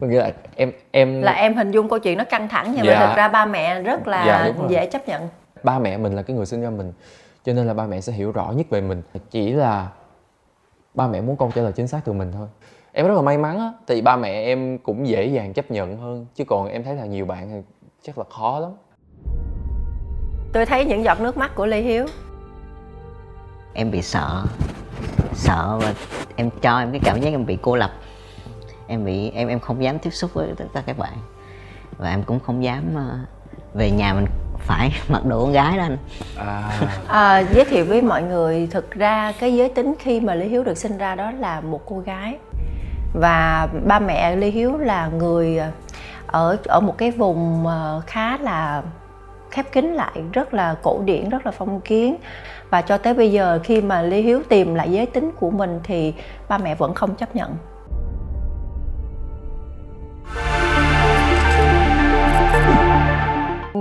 Có 0.00 0.06
nghĩa 0.06 0.18
là 0.18 0.32
em 0.56 0.72
em 0.90 1.22
là 1.22 1.32
em 1.32 1.56
hình 1.56 1.70
dung 1.70 1.88
câu 1.88 1.98
chuyện 1.98 2.18
nó 2.18 2.24
căng 2.24 2.48
thẳng 2.48 2.72
nhưng 2.76 2.84
Dạ. 2.86 3.00
mà 3.00 3.06
thực 3.06 3.16
ra 3.16 3.28
ba 3.28 3.46
mẹ 3.46 3.82
rất 3.82 4.06
là 4.08 4.26
Dạ, 4.26 4.52
dễ 4.68 4.86
chấp 4.86 5.08
nhận. 5.08 5.28
Ba 5.62 5.78
mẹ 5.78 5.96
mình 5.96 6.16
là 6.16 6.22
cái 6.22 6.36
người 6.36 6.46
sinh 6.46 6.62
ra 6.62 6.70
mình 6.70 6.92
cho 7.44 7.52
nên 7.52 7.66
là 7.66 7.74
ba 7.74 7.86
mẹ 7.86 8.00
sẽ 8.00 8.12
hiểu 8.12 8.32
rõ 8.32 8.52
nhất 8.56 8.66
về 8.70 8.80
mình. 8.80 9.02
Chỉ 9.30 9.52
là 9.52 9.88
ba 10.94 11.06
mẹ 11.08 11.20
muốn 11.20 11.36
con 11.36 11.50
trả 11.52 11.62
lời 11.62 11.72
chính 11.72 11.86
xác 11.88 12.00
từ 12.04 12.12
mình 12.12 12.32
thôi 12.32 12.46
em 12.96 13.06
rất 13.06 13.14
là 13.14 13.22
may 13.22 13.38
mắn 13.38 13.58
á 13.58 13.72
thì 13.86 14.00
ba 14.00 14.16
mẹ 14.16 14.42
em 14.42 14.78
cũng 14.78 15.08
dễ 15.08 15.26
dàng 15.26 15.52
chấp 15.52 15.70
nhận 15.70 15.96
hơn 15.96 16.26
chứ 16.34 16.44
còn 16.44 16.68
em 16.68 16.84
thấy 16.84 16.94
là 16.94 17.04
nhiều 17.04 17.26
bạn 17.26 17.50
thì 17.50 17.56
chắc 18.02 18.18
là 18.18 18.24
khó 18.30 18.60
lắm. 18.60 18.70
Tôi 20.52 20.66
thấy 20.66 20.84
những 20.84 21.04
giọt 21.04 21.20
nước 21.20 21.36
mắt 21.36 21.54
của 21.54 21.66
lê 21.66 21.80
hiếu. 21.80 22.06
Em 23.74 23.90
bị 23.90 24.02
sợ 24.02 24.44
sợ 25.34 25.78
và 25.82 25.94
em 26.36 26.50
cho 26.62 26.78
em 26.78 26.90
cái 26.90 27.00
cảm 27.04 27.20
giác 27.20 27.30
em 27.30 27.46
bị 27.46 27.58
cô 27.62 27.76
lập. 27.76 27.90
Em 28.86 29.04
bị 29.04 29.30
em 29.30 29.48
em 29.48 29.60
không 29.60 29.82
dám 29.82 29.98
tiếp 29.98 30.10
xúc 30.10 30.30
với 30.34 30.48
tất 30.56 30.64
cả 30.74 30.82
các 30.86 30.98
bạn. 30.98 31.14
Và 31.98 32.10
em 32.10 32.22
cũng 32.22 32.40
không 32.40 32.64
dám 32.64 32.94
ờ, 32.94 33.18
về 33.74 33.90
nhà 33.90 34.14
mình 34.14 34.26
phải 34.58 34.90
mặc 35.08 35.24
đồ 35.24 35.40
con 35.40 35.52
gái 35.52 35.76
đó 35.76 35.82
anh. 35.82 35.98
À. 36.36 36.80
À, 37.08 37.38
giới 37.54 37.64
thiệu 37.64 37.84
với 37.84 38.02
mọi 38.02 38.22
người 38.22 38.66
thực 38.66 38.90
ra 38.90 39.32
cái 39.40 39.54
giới 39.54 39.68
tính 39.68 39.94
khi 39.98 40.20
mà 40.20 40.34
lê 40.34 40.46
hiếu 40.46 40.64
được 40.64 40.78
sinh 40.78 40.98
ra 40.98 41.14
đó 41.14 41.30
là 41.30 41.60
một 41.60 41.80
cô 41.86 41.98
gái 41.98 42.38
và 43.20 43.68
ba 43.86 43.98
mẹ 43.98 44.36
lê 44.36 44.46
hiếu 44.46 44.76
là 44.78 45.06
người 45.08 45.60
ở 46.26 46.56
ở 46.66 46.80
một 46.80 46.98
cái 46.98 47.10
vùng 47.10 47.66
ờ, 47.66 48.00
khá 48.06 48.38
là 48.38 48.82
khép 49.50 49.72
kín 49.72 49.92
lại 49.94 50.22
rất 50.32 50.54
là 50.54 50.76
cổ 50.82 51.00
điển 51.04 51.28
rất 51.28 51.46
là 51.46 51.52
phong 51.52 51.80
kiến 51.80 52.16
và 52.70 52.82
cho 52.82 52.98
tới 52.98 53.14
bây 53.14 53.32
giờ 53.32 53.58
khi 53.64 53.80
mà 53.80 54.02
lê 54.02 54.16
hiếu 54.20 54.42
tìm 54.48 54.74
lại 54.74 54.92
giới 54.92 55.06
tính 55.06 55.30
của 55.40 55.50
mình 55.50 55.80
thì 55.84 56.14
ba 56.48 56.58
mẹ 56.58 56.74
vẫn 56.74 56.94
không 56.94 57.14
chấp 57.14 57.36
nhận 57.36 57.56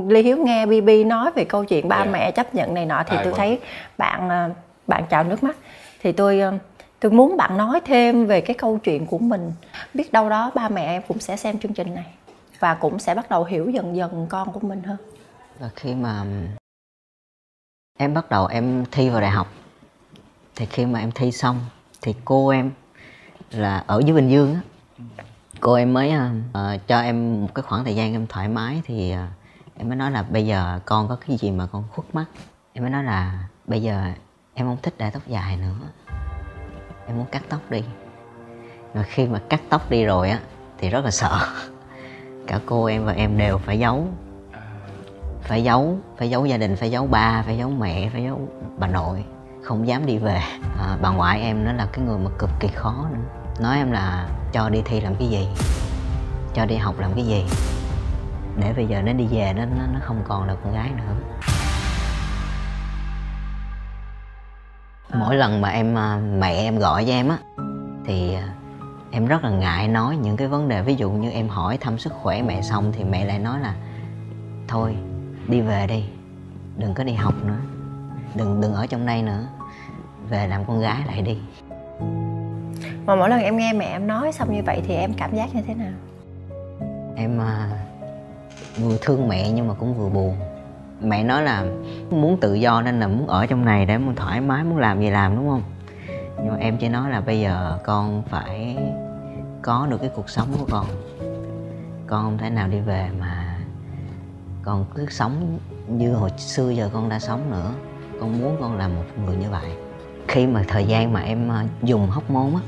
Lê 0.10 0.22
Hiếu 0.22 0.38
nghe 0.38 0.66
BB 0.66 0.90
nói 1.06 1.32
về 1.36 1.44
câu 1.46 1.66
chuyện 1.66 1.88
ba 1.88 1.98
Dạ. 2.06 2.12
mẹ 2.12 2.32
chấp 2.32 2.56
nhận 2.56 2.74
này 2.74 2.86
nọ 2.86 3.04
thì 3.08 3.18
À, 3.18 3.22
tôi 3.24 3.32
vâng. 3.32 3.38
thấy 3.38 3.60
bạn 3.98 4.30
ờ, 4.30 4.50
bạn 4.88 5.04
trào 5.10 5.24
nước 5.24 5.44
mắt 5.44 5.56
thì 6.04 6.12
tôi 6.12 6.40
ờ, 6.40 6.54
tôi 7.06 7.12
muốn 7.12 7.38
bạn 7.38 7.58
nói 7.58 7.82
thêm 7.86 8.26
về 8.26 8.42
cái 8.42 8.56
câu 8.60 8.80
chuyện 8.84 9.06
của 9.06 9.18
mình. 9.18 9.52
Biết 9.94 10.14
đâu 10.14 10.30
đó 10.30 10.52
ba 10.56 10.70
mẹ 10.70 10.86
em 10.86 11.02
cũng 11.08 11.20
sẽ 11.20 11.38
xem 11.38 11.60
chương 11.60 11.74
trình 11.74 11.96
này 11.96 12.06
và 12.60 12.74
cũng 12.74 13.00
sẽ 13.00 13.16
bắt 13.16 13.30
đầu 13.30 13.44
hiểu 13.44 13.70
dần 13.70 13.96
dần 13.96 14.28
con 14.30 14.52
của 14.52 14.60
mình 14.60 14.84
hơn. 14.84 14.98
Và 15.60 15.70
khi 15.76 15.96
mà 15.96 16.24
em 17.98 18.14
bắt 18.14 18.30
đầu 18.30 18.48
em 18.48 18.86
thi 18.92 19.10
vào 19.10 19.22
đại 19.22 19.30
học 19.30 19.48
thì 20.56 20.66
khi 20.66 20.86
mà 20.86 21.00
em 21.00 21.12
thi 21.12 21.32
xong 21.32 21.60
thì 22.02 22.16
cô 22.26 22.50
em 22.50 22.72
là 23.52 23.84
ở 23.88 24.02
dưới 24.06 24.16
bình 24.16 24.30
dương 24.30 24.54
á. 24.54 24.62
Cô 25.60 25.74
em 25.74 25.94
mới 25.94 26.14
uh, 26.50 26.88
cho 26.88 27.02
em 27.02 27.42
một 27.42 27.56
cái 27.56 27.64
khoảng 27.64 27.84
thời 27.84 27.96
gian 27.96 28.14
em 28.14 28.28
thoải 28.28 28.48
mái 28.48 28.82
thì 28.86 29.14
uh, 29.14 29.78
em 29.78 29.88
mới 29.88 29.96
nói 29.96 30.12
là 30.12 30.24
bây 30.24 30.46
giờ 30.46 30.80
con 30.86 31.08
có 31.08 31.18
cái 31.28 31.38
gì 31.38 31.52
mà 31.52 31.68
con 31.72 31.84
khuất 31.92 32.16
mắt. 32.16 32.26
Em 32.74 32.84
mới 32.84 32.92
nói 32.92 33.04
là 33.04 33.48
bây 33.66 33.82
giờ 33.82 34.04
em 34.54 34.68
không 34.68 34.78
thích 34.82 34.94
để 34.98 35.10
tóc 35.10 35.28
dài 35.28 35.58
nữa 35.58 35.76
em 37.08 37.18
muốn 37.18 37.26
cắt 37.32 37.44
tóc 37.50 37.60
đi. 37.70 37.84
Rồi 38.94 39.04
khi 39.04 39.28
mà 39.28 39.40
cắt 39.50 39.62
tóc 39.70 39.90
đi 39.90 40.06
rồi 40.06 40.30
á 40.30 40.40
thì 40.78 40.90
rất 40.90 41.06
là 41.06 41.12
sợ. 41.12 41.40
Cả 42.48 42.60
cô 42.66 42.86
em 42.86 43.06
và 43.06 43.14
em 43.14 43.38
đều 43.38 43.58
phải 43.58 43.80
giấu. 43.80 44.08
Phải 45.42 45.64
giấu 45.64 45.98
phải 46.18 46.30
giấu 46.30 46.46
gia 46.46 46.58
đình 46.58 46.76
phải 46.76 46.92
giấu 46.92 47.08
ba 47.08 47.44
phải 47.46 47.58
giấu 47.58 47.70
mẹ 47.70 48.10
phải 48.10 48.24
giấu 48.24 48.50
bà 48.78 48.88
nội. 48.88 49.24
Không 49.64 49.88
dám 49.88 50.06
đi 50.06 50.18
về. 50.18 50.42
À, 50.80 50.98
bà 51.02 51.10
ngoại 51.10 51.42
em 51.42 51.66
nó 51.66 51.74
là 51.74 51.88
cái 51.94 52.06
người 52.06 52.18
mà 52.18 52.30
cực 52.40 52.50
kỳ 52.60 52.68
khó 52.68 53.06
nữa. 53.12 53.20
Nói 53.60 53.78
em 53.78 53.92
là 53.92 54.30
cho 54.52 54.70
đi 54.70 54.82
thi 54.86 55.02
làm 55.02 55.16
cái 55.16 55.28
gì? 55.28 55.48
Cho 56.54 56.66
đi 56.66 56.76
học 56.76 57.00
làm 57.00 57.14
cái 57.14 57.26
gì? 57.26 57.46
Để 58.60 58.74
bây 58.74 58.86
giờ 58.86 59.02
nó 59.02 59.14
đi 59.14 59.28
về 59.32 59.54
nó 59.54 59.66
nó, 59.66 59.84
nó 59.94 60.00
không 60.04 60.24
còn 60.28 60.48
là 60.48 60.56
con 60.64 60.74
gái 60.74 60.90
nữa. 60.98 61.14
Mỗi 65.20 65.36
lần 65.36 65.62
mà 65.62 65.70
em 65.70 65.98
à, 65.98 66.20
mẹ 66.38 66.54
em 66.54 66.80
gọi 66.80 67.06
cho 67.06 67.12
em 67.12 67.30
á 67.30 67.38
thì 68.06 68.34
à, 68.34 68.54
em 69.12 69.26
rất 69.26 69.44
là 69.44 69.50
ngại 69.50 69.88
nói 69.88 70.18
những 70.18 70.38
cái 70.38 70.48
vấn 70.48 70.68
đề. 70.68 70.82
Ví 70.82 70.96
dụ 70.96 71.12
như 71.12 71.30
em 71.30 71.50
hỏi 71.50 71.78
thăm 71.78 71.98
sức 71.98 72.14
khỏe 72.14 72.42
mẹ 72.42 72.62
xong 72.62 72.92
thì 72.92 73.04
mẹ 73.04 73.26
lại 73.26 73.40
nói 73.40 73.60
là 73.60 73.76
thôi 74.68 74.96
đi 75.48 75.62
về 75.62 75.88
đi 75.88 76.04
đừng 76.78 76.94
có 76.94 77.04
đi 77.04 77.14
học 77.14 77.34
nữa 77.44 77.60
đừng 78.36 78.62
đừng 78.62 78.74
ở 78.74 78.88
trong 78.88 79.06
đây 79.06 79.22
nữa 79.22 79.48
về 80.30 80.48
làm 80.48 80.66
con 80.66 80.80
gái 80.80 81.02
lại 81.08 81.22
đi. 81.22 81.38
Mà 83.06 83.16
mỗi 83.16 83.30
lần 83.30 83.42
em 83.42 83.58
nghe 83.58 83.74
mẹ 83.74 83.86
em 83.86 84.08
nói 84.08 84.32
xong 84.32 84.54
như 84.54 84.62
vậy 84.66 84.82
thì 84.88 84.96
em 84.96 85.14
cảm 85.14 85.36
giác 85.36 85.56
như 85.56 85.62
thế 85.68 85.74
nào? 85.74 85.94
Em 87.16 87.42
à, 87.42 87.70
vừa 88.78 88.98
thương 89.02 89.28
mẹ 89.28 89.52
nhưng 89.52 89.68
mà 89.68 89.74
cũng 89.74 89.94
vừa 89.94 90.10
buồn 90.10 90.36
mẹ 91.06 91.24
nói 91.24 91.44
là 91.44 91.66
muốn 92.10 92.38
tự 92.40 92.54
do 92.54 92.82
nên 92.82 93.00
là 93.00 93.08
muốn 93.08 93.28
ở 93.28 93.46
trong 93.46 93.66
này 93.66 93.86
để 93.86 93.98
muốn 93.98 94.16
thoải 94.16 94.42
mái, 94.42 94.64
muốn 94.64 94.78
làm 94.78 95.02
gì 95.02 95.10
làm, 95.10 95.36
đúng 95.36 95.50
không? 95.50 95.64
Nhưng 96.38 96.50
mà 96.54 96.58
em 96.60 96.78
chỉ 96.78 96.90
nói 96.90 97.10
là 97.10 97.22
bây 97.22 97.40
giờ 97.40 97.80
con 97.84 98.24
phải 98.30 98.78
có 99.62 99.88
được 99.90 99.98
cái 100.02 100.10
cuộc 100.16 100.30
sống 100.30 100.48
của 100.60 100.66
con. 100.72 100.86
Con 102.08 102.24
không 102.24 102.38
thể 102.38 102.50
nào 102.50 102.68
đi 102.68 102.80
về 102.80 103.10
mà 103.20 103.58
con 104.64 104.86
cứ 104.96 105.06
sống 105.10 105.60
như 105.88 106.14
hồi 106.14 106.30
xưa 106.38 106.70
giờ 106.70 106.90
con 106.94 107.10
đã 107.10 107.20
sống 107.20 107.52
nữa. 107.52 107.72
Con 108.20 108.42
muốn 108.42 108.58
con 108.62 108.78
là 108.78 108.88
một 108.88 109.04
người 109.26 109.36
như 109.36 109.50
vậy. 109.50 109.72
Khi 110.28 110.48
mà 110.48 110.64
thời 110.68 110.86
gian 110.86 111.14
mà 111.14 111.22
em 111.22 111.50
ờ, 111.50 111.64
dùng 111.84 112.10
hóc 112.10 112.30
môn 112.30 112.54
á, 112.54 112.62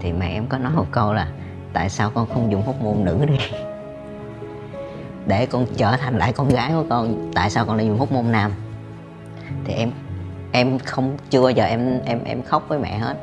thì 0.00 0.12
mẹ 0.12 0.28
em 0.28 0.46
có 0.46 0.58
nói 0.58 0.72
một 0.72 0.86
câu 0.90 1.12
là 1.12 1.28
tại 1.72 1.90
sao 1.90 2.10
con 2.14 2.26
không 2.34 2.52
dùng 2.52 2.62
hóc 2.66 2.82
môn 2.82 3.04
nữ 3.04 3.24
đi? 3.28 3.38
Để 5.26 5.46
con 5.46 5.66
trở 5.76 5.96
thành 5.96 6.18
lại 6.18 6.32
con 6.32 6.48
gái 6.48 6.72
của 6.72 6.84
con 6.90 7.30
tại 7.34 7.50
sao 7.50 7.66
con 7.66 7.76
lại 7.76 7.86
dùng 7.86 7.98
hút 7.98 8.12
môn 8.12 8.32
nam? 8.32 8.52
Thì 9.64 9.74
em 9.74 9.90
em 10.52 10.78
không 10.78 11.16
chưa 11.30 11.42
bao 11.42 11.50
giờ 11.50 11.64
em 11.64 12.00
em 12.04 12.24
em 12.24 12.42
khóc 12.42 12.64
với 12.68 12.78
mẹ 12.78 12.98
hết. 12.98 13.16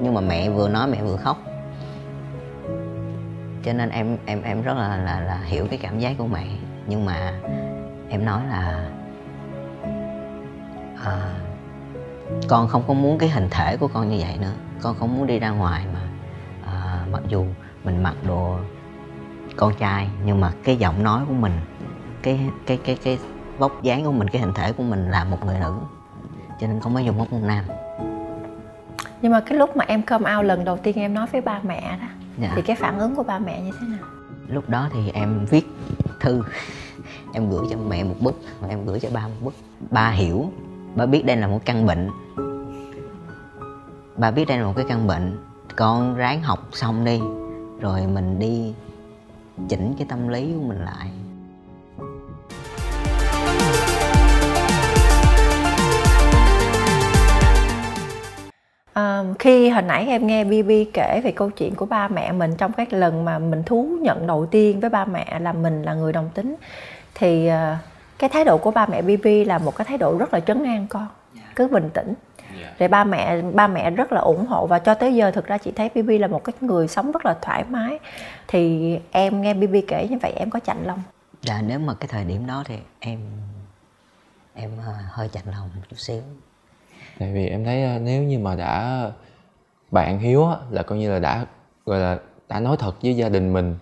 Nhưng 0.00 0.14
mà 0.14 0.20
mẹ 0.20 0.50
vừa 0.50 0.68
nói 0.68 0.88
mẹ 0.88 1.02
vừa 1.02 1.16
khóc. 1.16 1.38
Cho 3.64 3.72
nên 3.72 3.90
em 3.90 4.16
em 4.26 4.42
em 4.42 4.62
rất 4.62 4.76
là 4.76 4.96
là 4.96 5.20
là 5.20 5.40
hiểu 5.44 5.66
cái 5.70 5.78
cảm 5.82 5.98
giác 5.98 6.14
của 6.18 6.26
mẹ. 6.26 6.46
Nhưng 6.86 7.04
mà 7.04 7.32
em 8.08 8.24
nói 8.24 8.42
là 8.50 8.90
à, 11.04 11.34
con 12.48 12.68
không 12.68 12.82
có 12.86 12.94
muốn 12.94 13.18
cái 13.18 13.28
hình 13.28 13.48
thể 13.50 13.76
của 13.76 13.88
con 13.88 14.08
như 14.08 14.16
vậy 14.20 14.38
nữa. 14.40 14.52
Con 14.82 14.96
không 14.98 15.16
muốn 15.16 15.26
đi 15.26 15.38
ra 15.38 15.50
ngoài 15.50 15.84
mà 15.94 16.00
à, 16.66 17.04
mặc 17.12 17.22
dù 17.28 17.46
mình 17.84 18.02
mặc 18.02 18.14
đồ 18.26 18.56
con 19.56 19.74
trai 19.78 20.08
nhưng 20.24 20.40
mà 20.40 20.52
cái 20.64 20.76
giọng 20.76 21.02
nói 21.02 21.24
của 21.28 21.34
mình 21.34 21.52
cái 22.22 22.40
cái 22.66 22.78
cái 22.84 22.96
cái 23.04 23.18
vóc 23.58 23.82
dáng 23.82 24.04
của 24.04 24.12
mình 24.12 24.28
cái 24.28 24.42
hình 24.42 24.52
thể 24.54 24.72
của 24.72 24.82
mình 24.82 25.10
là 25.10 25.24
một 25.24 25.46
người 25.46 25.58
nữ. 25.60 25.74
Cho 26.60 26.66
nên 26.66 26.80
không 26.80 26.94
có 26.94 27.00
dùng 27.00 27.18
hóc 27.18 27.32
môn 27.32 27.46
nam. 27.46 27.64
Nhưng 29.22 29.32
mà 29.32 29.40
cái 29.40 29.58
lúc 29.58 29.76
mà 29.76 29.84
em 29.88 30.02
come 30.02 30.36
out 30.36 30.44
lần 30.44 30.64
đầu 30.64 30.76
tiên 30.76 30.96
em 30.96 31.14
nói 31.14 31.26
với 31.32 31.40
ba 31.40 31.60
mẹ 31.62 31.98
đó 32.00 32.06
dạ. 32.38 32.52
thì 32.56 32.62
cái 32.62 32.76
phản 32.76 32.98
ứng 32.98 33.14
của 33.14 33.22
ba 33.22 33.38
mẹ 33.38 33.60
như 33.60 33.70
thế 33.80 33.86
nào? 33.86 34.08
Lúc 34.48 34.68
đó 34.68 34.88
thì 34.92 35.10
em 35.10 35.46
viết 35.50 35.66
thư 36.20 36.42
em 37.34 37.50
gửi 37.50 37.66
cho 37.70 37.76
mẹ 37.88 38.04
một 38.04 38.14
bức 38.20 38.34
và 38.60 38.68
em 38.68 38.84
gửi 38.84 39.00
cho 39.00 39.08
ba 39.12 39.28
một 39.28 39.34
bức. 39.40 39.54
Ba 39.90 40.10
hiểu 40.10 40.52
ba 40.94 41.06
biết 41.06 41.26
đây 41.26 41.36
là 41.36 41.46
một 41.46 41.60
căn 41.64 41.86
bệnh. 41.86 42.10
Ba 44.16 44.30
biết 44.30 44.44
đây 44.48 44.58
là 44.58 44.64
một 44.64 44.72
cái 44.76 44.84
căn 44.88 45.06
bệnh. 45.06 45.38
Con 45.76 46.14
ráng 46.14 46.42
học 46.42 46.68
xong 46.72 47.04
đi 47.04 47.20
rồi 47.80 48.06
mình 48.06 48.38
đi 48.38 48.74
chỉnh 49.68 49.94
cái 49.98 50.06
tâm 50.10 50.28
lý 50.28 50.52
của 50.54 50.62
mình 50.68 50.84
lại. 50.84 51.08
À, 58.92 59.24
khi 59.38 59.68
hồi 59.68 59.82
nãy 59.82 60.06
em 60.06 60.26
nghe 60.26 60.44
BB 60.44 60.70
kể 60.92 61.20
về 61.24 61.32
câu 61.32 61.50
chuyện 61.50 61.74
của 61.74 61.86
ba 61.86 62.08
mẹ 62.08 62.32
mình 62.32 62.54
trong 62.58 62.72
cái 62.72 62.86
lần 62.90 63.24
mà 63.24 63.38
mình 63.38 63.62
thú 63.62 63.98
nhận 64.00 64.26
đầu 64.26 64.46
tiên 64.46 64.80
với 64.80 64.90
ba 64.90 65.04
mẹ 65.04 65.38
là 65.40 65.52
mình 65.52 65.82
là 65.82 65.94
người 65.94 66.12
đồng 66.12 66.30
tính 66.34 66.56
thì 67.14 67.46
à, 67.46 67.78
cái 68.18 68.30
thái 68.30 68.44
độ 68.44 68.58
của 68.58 68.70
ba 68.70 68.86
mẹ 68.86 69.02
BB 69.02 69.26
là 69.46 69.58
một 69.58 69.76
cái 69.76 69.84
thái 69.84 69.98
độ 69.98 70.18
rất 70.18 70.34
là 70.34 70.40
trấn 70.40 70.64
an 70.64 70.86
con 70.88 71.06
cứ 71.56 71.68
bình 71.68 71.90
tĩnh 71.94 72.14
rồi 72.78 72.88
ba 72.88 73.04
mẹ 73.04 73.42
ba 73.42 73.66
mẹ 73.66 73.90
rất 73.90 74.12
là 74.12 74.20
ủng 74.20 74.46
hộ 74.46 74.66
và 74.66 74.78
cho 74.78 74.94
tới 74.94 75.14
giờ 75.14 75.30
thực 75.30 75.46
ra 75.46 75.58
chị 75.58 75.72
thấy 75.76 75.88
BB 75.88 76.10
là 76.20 76.26
một 76.26 76.44
cái 76.44 76.54
người 76.60 76.88
sống 76.88 77.12
rất 77.12 77.26
là 77.26 77.34
thoải 77.42 77.64
mái. 77.68 77.98
Thì 78.48 78.98
em 79.10 79.42
nghe 79.42 79.54
BB 79.54 79.74
kể 79.88 80.08
như 80.10 80.18
vậy 80.22 80.32
em 80.36 80.50
có 80.50 80.60
chạnh 80.60 80.84
lòng? 80.86 81.02
Dạ 81.42 81.62
nếu 81.66 81.78
mà 81.78 81.94
cái 81.94 82.08
thời 82.08 82.24
điểm 82.24 82.46
đó 82.46 82.62
thì 82.66 82.78
em 83.00 83.18
em 84.54 84.70
ờ, 84.86 84.92
hơi 85.10 85.28
chạnh 85.28 85.44
lòng 85.46 85.70
một 85.76 85.82
chút 85.88 85.98
xíu. 85.98 86.22
Tại 87.18 87.32
vì 87.32 87.46
em 87.46 87.64
thấy 87.64 87.84
ờ, 87.84 87.98
nếu 87.98 88.22
như 88.22 88.38
mà 88.38 88.54
đã 88.54 89.06
bạn 89.90 90.18
hiếu 90.18 90.46
á, 90.46 90.56
là 90.70 90.82
coi 90.82 90.98
như 90.98 91.12
là 91.12 91.18
đã 91.18 91.46
gọi 91.86 91.98
là 91.98 92.18
đã 92.48 92.60
nói 92.60 92.76
thật 92.78 93.02
với 93.02 93.16
gia 93.16 93.28
đình 93.28 93.52
mình. 93.52 93.76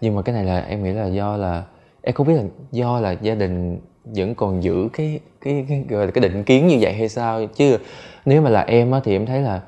Nhưng 0.00 0.16
mà 0.16 0.22
cái 0.22 0.34
này 0.34 0.44
là 0.44 0.60
em 0.60 0.84
nghĩ 0.84 0.92
là 0.92 1.06
do 1.06 1.36
là 1.36 1.64
em 2.02 2.14
không 2.14 2.26
biết 2.26 2.34
là 2.34 2.42
do 2.72 3.00
là 3.00 3.10
gia 3.10 3.34
đình 3.34 3.80
vẫn 4.14 4.34
còn 4.34 4.62
giữ 4.62 4.88
cái 4.92 5.20
cái, 5.40 5.66
cái 5.68 5.84
gọi 5.88 6.06
là 6.06 6.10
cái 6.10 6.22
định 6.22 6.44
kiến 6.44 6.66
như 6.66 6.78
vậy 6.80 6.92
hay 6.92 7.08
sao 7.08 7.46
chứ 7.46 7.78
nếu 8.24 8.42
mà 8.42 8.50
là 8.50 8.60
em 8.60 8.90
á 8.90 9.00
thì 9.04 9.12
em 9.12 9.26
thấy 9.26 9.40
là 9.40 9.60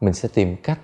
mình 0.00 0.14
sẽ 0.14 0.28
tìm 0.34 0.56
cách 0.62 0.78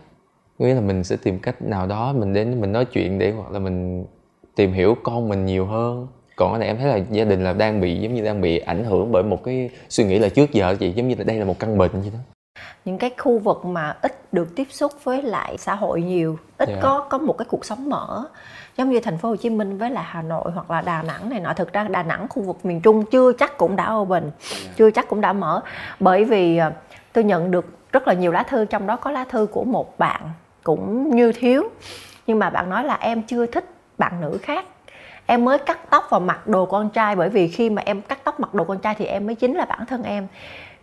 nghĩa 0.59 0.75
là 0.75 0.81
mình 0.81 1.05
sẽ 1.05 1.17
tìm 1.17 1.39
cách 1.39 1.63
nào 1.63 1.87
đó 1.87 2.13
mình 2.13 2.33
đến 2.33 2.61
mình 2.61 2.73
nói 2.73 2.85
chuyện 2.85 3.19
để 3.19 3.31
hoặc 3.31 3.51
là 3.51 3.59
mình 3.59 4.07
tìm 4.55 4.73
hiểu 4.73 4.97
con 5.03 5.29
mình 5.29 5.47
nhiều 5.47 5.67
hơn 5.67 6.07
còn 6.37 6.53
cái 6.53 6.59
này 6.59 6.69
em 6.69 6.79
thấy 6.79 6.87
là 6.87 7.01
gia 7.11 7.25
đình 7.25 7.45
là 7.45 7.53
đang 7.53 7.81
bị 7.81 7.97
giống 7.97 8.15
như 8.15 8.25
đang 8.25 8.41
bị 8.41 8.59
ảnh 8.59 8.85
hưởng 8.85 9.13
bởi 9.13 9.23
một 9.23 9.45
cái 9.45 9.71
suy 9.89 10.05
nghĩ 10.05 10.19
là 10.19 10.29
trước 10.29 10.53
giờ 10.53 10.77
chị 10.81 10.93
giống 10.93 11.09
như 11.09 11.15
là 11.19 11.25
đây 11.25 11.37
là 11.37 11.45
một 11.45 11.59
căn 11.59 11.79
bệnh 11.79 11.91
vậy 11.93 12.11
đó 12.13 12.19
những 12.85 12.99
cái 12.99 13.11
khu 13.19 13.39
vực 13.39 13.65
mà 13.65 13.97
ít 14.03 14.33
được 14.33 14.57
tiếp 14.57 14.67
xúc 14.71 14.93
với 15.05 15.23
lại 15.23 15.59
xã 15.59 15.75
hội 15.75 16.03
nhiều 16.03 16.39
ít 16.59 16.69
yeah. 16.69 16.77
Dạ. 16.77 16.83
có 16.83 17.07
có 17.11 17.19
một 17.19 17.39
cái 17.39 17.47
cuộc 17.51 17.65
sống 17.65 17.89
mở 17.89 18.25
giống 18.81 18.91
như 18.91 19.01
thành 19.01 19.19
phố 19.19 19.29
Hồ 19.29 19.37
Chí 19.37 19.51
Minh 19.51 19.79
với 19.79 19.91
là 19.91 20.03
Hà 20.03 20.23
Nội 20.23 20.51
hoặc 20.55 20.71
là 20.71 20.81
Đà 20.81 21.03
Nẵng 21.03 21.31
này 21.31 21.41
nọ. 21.41 21.53
Thực 21.53 21.73
ra 21.73 21.85
Đà 21.85 22.03
Nẵng 22.03 22.29
khu 22.29 22.43
vực 22.43 22.65
miền 22.65 22.81
Trung 22.81 23.05
chưa 23.05 23.33
chắc 23.33 23.59
cũng 23.59 23.77
đã 23.77 23.93
open 23.93 24.23
yeah. 24.23 24.35
Dạ. 24.51 24.71
chưa 24.77 24.91
chắc 24.91 25.09
cũng 25.09 25.21
đã 25.21 25.33
mở. 25.33 25.61
Bởi 26.01 26.25
vì 26.25 26.57
ờ, 26.57 26.73
tôi 27.13 27.25
nhận 27.25 27.51
được 27.51 27.67
rất 27.93 28.09
là 28.09 28.15
nhiều 28.15 28.33
lá 28.33 28.43
thư 28.43 28.65
trong 28.65 28.87
đó 28.87 28.97
có 28.97 29.11
lá 29.11 29.25
thư 29.25 29.47
của 29.47 29.65
một 29.65 29.99
bạn 29.99 30.21
cũng 30.63 31.17
như 31.17 31.33
thiếu. 31.33 31.69
Nhưng 32.27 32.39
mà 32.39 32.51
bạn 32.51 32.71
nói 32.71 32.85
là 32.85 32.99
em 33.01 33.23
chưa 33.23 33.47
thích 33.47 33.65
bạn 33.99 34.21
nữ 34.21 34.39
khác. 34.43 34.65
Em 35.27 35.45
mới 35.45 35.59
cắt 35.59 35.91
tóc 35.91 36.07
và 36.11 36.19
mặc 36.19 36.49
đồ 36.49 36.67
con 36.67 36.91
trai 36.91 37.17
bởi 37.17 37.29
vì 37.29 37.49
khi 37.49 37.71
mà 37.71 37.83
em 37.87 38.03
cắt 38.03 38.19
tóc 38.25 38.41
mặc 38.41 38.55
đồ 38.55 38.65
con 38.65 38.79
trai 38.79 38.95
thì 38.95 39.05
em 39.05 39.27
mới 39.27 39.35
chính 39.35 39.55
là 39.55 39.65
bản 39.65 39.87
thân 39.87 40.03
em. 40.03 40.27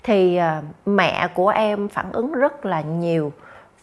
Thì 0.03 0.39
uh, 0.39 0.63
mẹ 0.85 1.27
của 1.33 1.49
em 1.49 1.89
phản 1.89 2.11
ứng 2.11 2.31
rất 2.31 2.65
là 2.65 2.81
nhiều 2.81 3.31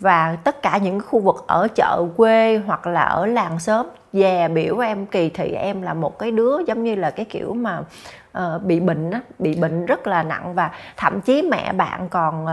và 0.05 0.37
tất 0.45 0.63
cả 0.63 0.79
những 0.83 1.01
khu 1.01 1.21
vực 1.21 1.45
ở 1.47 1.69
chợ 1.75 2.05
quê 2.17 2.61
hoặc 2.67 2.87
là 2.87 3.01
ở 3.01 3.27
làng 3.27 3.59
xóm 3.59 3.87
dè 4.13 4.49
biểu 4.49 4.79
em 4.79 5.07
kỳ 5.07 5.29
thị 5.29 5.53
em 5.53 5.83
là 5.83 5.95
một 5.95 6.19
cái 6.19 6.31
đứa 6.31 6.59
giống 6.67 6.85
như 6.85 6.95
là 6.95 7.11
cái 7.11 7.27
kiểu 7.27 7.55
mà 7.55 7.81
uh, 8.39 8.63
bị 8.63 8.81
bệnh 8.81 9.11
á 9.11 9.21
bị 9.39 9.55
bệnh 9.55 9.87
rất 9.87 10.07
là 10.07 10.23
nặng 10.23 10.55
và 10.55 10.71
thậm 10.97 11.21
chí 11.21 11.43
mẹ 11.43 11.73
bạn 11.73 12.09
còn 12.09 12.45
uh, 12.45 12.51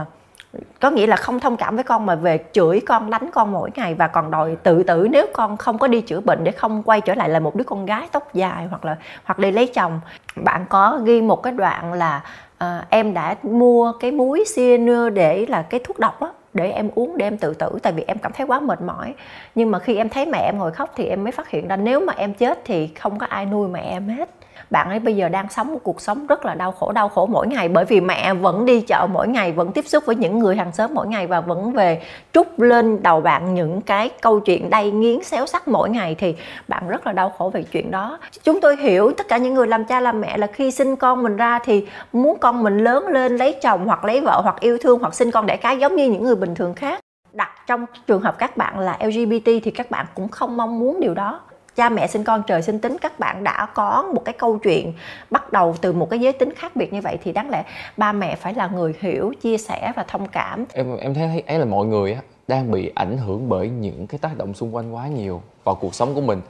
có 0.82 0.90
nghĩa 0.90 1.08
là 1.08 1.16
không 1.16 1.40
thông 1.40 1.58
cảm 1.58 1.76
với 1.76 1.84
con 1.84 2.06
mà 2.06 2.16
về 2.16 2.40
chửi 2.52 2.82
con 2.88 3.10
đánh 3.10 3.30
con 3.34 3.52
mỗi 3.52 3.70
ngày 3.76 3.94
và 3.94 4.08
còn 4.08 4.32
đòi 4.32 4.56
tự 4.56 4.84
tử 4.84 5.08
nếu 5.12 5.26
con 5.34 5.58
không 5.58 5.78
có 5.78 5.88
đi 5.88 6.02
chữa 6.02 6.20
bệnh 6.20 6.44
để 6.44 6.52
không 6.52 6.84
quay 6.84 7.02
trở 7.02 7.16
lại 7.16 7.30
là 7.30 7.40
một 7.40 7.56
đứa 7.56 7.64
con 7.64 7.86
gái 7.86 8.08
tóc 8.12 8.34
dài 8.34 8.68
hoặc 8.70 8.86
là 8.86 8.96
hoặc 9.24 9.40
đi 9.40 9.52
lấy 9.52 9.68
chồng. 9.68 10.00
Bạn 10.36 10.66
có 10.70 11.00
ghi 11.04 11.22
một 11.22 11.44
cái 11.44 11.54
đoạn 11.54 11.94
là 11.94 12.22
uh, 12.64 12.68
em 12.90 13.14
đã 13.14 13.36
mua 13.44 13.92
cái 14.00 14.12
muối 14.12 14.44
cyanur 14.56 15.14
để 15.14 15.46
là 15.50 15.62
cái 15.62 15.80
thuốc 15.84 16.00
độc 16.00 16.20
á 16.20 16.28
để 16.54 16.72
em 16.72 16.90
uống, 16.96 17.18
để 17.18 17.26
em 17.26 17.38
tự 17.38 17.54
tử, 17.54 17.70
tại 17.84 17.94
vì 17.94 18.04
em 18.08 18.18
cảm 18.20 18.32
thấy 18.34 18.46
quá 18.48 18.60
mệt 18.60 18.82
mỏi. 18.82 19.14
Nhưng 19.56 19.72
mà 19.72 19.80
khi 19.80 19.96
em 19.96 20.10
thấy 20.10 20.26
mẹ 20.26 20.40
em 20.40 20.58
ngồi 20.58 20.72
khóc 20.72 20.92
thì 20.96 21.06
em 21.06 21.24
mới 21.24 21.32
phát 21.32 21.50
hiện 21.50 21.68
ra 21.68 21.76
nếu 21.76 22.00
mà 22.00 22.14
em 22.18 22.34
chết 22.34 22.60
thì 22.66 22.88
không 22.88 23.20
có 23.20 23.26
ai 23.26 23.46
nuôi 23.46 23.68
mẹ 23.68 23.82
em 23.82 24.08
hết 24.08 24.30
bạn 24.72 24.90
ấy 24.90 25.00
bây 25.00 25.16
giờ 25.16 25.30
đang 25.30 25.50
sống 25.50 25.68
một 25.74 25.80
cuộc 25.84 26.02
sống 26.02 26.28
rất 26.28 26.46
là 26.46 26.56
đau 26.56 26.72
khổ 26.72 26.92
đau 26.92 27.10
khổ 27.10 27.26
mỗi 27.26 27.48
ngày. 27.48 27.70
Bởi 27.70 27.86
vì 27.86 28.02
mẹ 28.02 28.34
vẫn 28.34 28.66
đi 28.66 28.82
chợ 28.82 29.08
mỗi 29.14 29.28
ngày, 29.28 29.52
vẫn 29.52 29.72
tiếp 29.72 29.88
xúc 29.88 30.06
với 30.06 30.16
những 30.16 30.40
người 30.40 30.56
hàng 30.56 30.72
xóm 30.72 30.92
mỗi 30.94 31.08
ngày 31.08 31.28
và 31.28 31.42
vẫn 31.42 31.72
về 31.72 32.02
trút 32.34 32.48
lên 32.58 33.04
đầu 33.04 33.22
bạn 33.22 33.54
những 33.54 33.82
cái 33.82 34.10
câu 34.22 34.40
chuyện 34.40 34.70
đầy 34.70 34.92
nghiến, 34.92 35.24
xéo 35.24 35.46
sắc 35.46 35.68
mỗi 35.68 35.90
ngày 35.90 36.16
thì 36.20 36.36
bạn 36.68 36.88
rất 36.88 37.08
là 37.08 37.14
đau 37.14 37.34
khổ 37.38 37.52
về 37.54 37.64
chuyện 37.64 37.92
đó. 37.92 38.20
Chúng 38.44 38.62
tôi 38.62 38.78
hiểu 38.78 39.12
tất 39.18 39.28
cả 39.28 39.38
những 39.38 39.54
người 39.54 39.68
làm 39.68 39.86
cha 39.86 40.00
làm 40.00 40.22
mẹ 40.22 40.38
là 40.38 40.48
khi 40.48 40.72
sinh 40.72 40.96
con 40.96 41.24
mình 41.24 41.38
ra 41.38 41.60
thì 41.60 41.88
muốn 42.14 42.38
con 42.40 42.64
mình 42.64 42.78
lớn 42.78 43.08
lên, 43.08 43.38
lấy 43.38 43.56
chồng 43.62 43.86
hoặc 43.86 44.06
lấy 44.06 44.22
vợ 44.22 44.42
hoặc 44.44 44.60
yêu 44.60 44.78
thương 44.82 45.00
hoặc 45.00 45.16
sinh 45.16 45.32
con 45.32 45.46
đẻ 45.46 45.58
cái 45.58 45.78
giống 45.78 45.96
như 45.96 46.10
những 46.10 46.24
người 46.24 46.36
bình 46.36 46.56
thường 46.56 46.74
khác. 46.74 47.00
Đặt 47.34 47.50
trong 47.68 47.86
trường 48.08 48.22
hợp 48.22 48.38
các 48.38 48.58
bạn 48.58 48.80
là 48.80 48.98
LGBT 49.00 49.46
thì 49.46 49.72
các 49.72 49.92
bạn 49.92 50.06
cũng 50.16 50.28
không 50.28 50.58
mong 50.58 50.80
muốn 50.80 51.00
điều 51.00 51.14
đó 51.14 51.40
cha 51.76 51.90
mẹ 51.90 52.08
sinh 52.08 52.24
con, 52.24 52.44
trời 52.48 52.62
sinh 52.62 52.80
tính, 52.80 52.98
các 53.02 53.20
bạn 53.20 53.44
đã 53.44 53.68
có 53.74 54.12
một 54.14 54.26
cái 54.26 54.34
câu 54.34 54.58
chuyện 54.58 54.94
bắt 55.30 55.52
đầu 55.52 55.76
từ 55.82 55.94
một 55.94 56.10
cái 56.10 56.20
giới 56.20 56.34
tính 56.34 56.54
khác 56.56 56.76
biệt 56.76 56.94
như 56.94 57.02
vậy 57.02 57.18
thì 57.24 57.32
đáng 57.32 57.50
lẽ 57.50 57.64
ba 57.98 58.12
mẹ 58.12 58.36
phải 58.36 58.54
là 58.54 58.68
người 58.68 58.96
hiểu, 59.00 59.34
chia 59.42 59.58
sẻ 59.58 59.92
và 59.96 60.04
thông 60.08 60.28
cảm. 60.28 60.66
Em 60.74 60.98
em 60.98 61.14
thấy 61.14 61.44
ấy 61.48 61.60
là 61.60 61.66
mọi 61.66 61.86
người 61.86 62.14
á, 62.14 62.22
đang 62.48 62.72
bị 62.72 62.92
ảnh 62.96 63.18
hưởng 63.18 63.50
bởi 63.50 63.70
những 63.70 64.08
cái 64.08 64.20
tác 64.20 64.38
động 64.38 64.54
xung 64.54 64.76
quanh 64.76 64.96
quá 64.96 65.08
nhiều 65.08 65.42
vào 65.64 65.76
cuộc 65.76 65.96
sống 65.96 66.16
của 66.16 66.22
mình. 66.22 66.42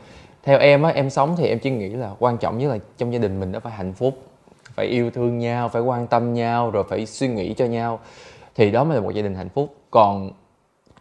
Theo 0.43 0.59
em 0.59 0.83
á, 0.83 0.91
em 0.95 1.09
sống 1.09 1.35
thì 1.37 1.47
em 1.47 1.59
chỉ 1.59 1.69
nghĩ 1.69 1.89
là 1.89 2.09
quan 2.19 2.37
trọng 2.37 2.57
nhất 2.57 2.69
là 2.69 2.77
trong 2.97 3.13
gia 3.13 3.19
đình 3.19 3.39
mình 3.39 3.51
nó 3.51 3.59
phải 3.59 3.73
hạnh 3.73 3.93
phúc, 3.93 4.23
phải 4.75 4.85
yêu 4.85 5.11
thương 5.11 5.39
nhau, 5.39 5.69
phải 5.69 5.81
quan 5.81 6.07
tâm 6.07 6.33
nhau, 6.33 6.71
rồi 6.71 6.83
phải 6.89 7.05
suy 7.05 7.27
nghĩ 7.27 7.53
cho 7.53 7.65
nhau. 7.65 7.99
Thì 8.55 8.71
đó 8.71 8.83
mới 8.83 8.95
là 8.95 9.03
một 9.03 9.11
gia 9.11 9.21
đình 9.21 9.35
hạnh 9.35 9.49
phúc. 9.49 9.75
Còn 9.91 10.31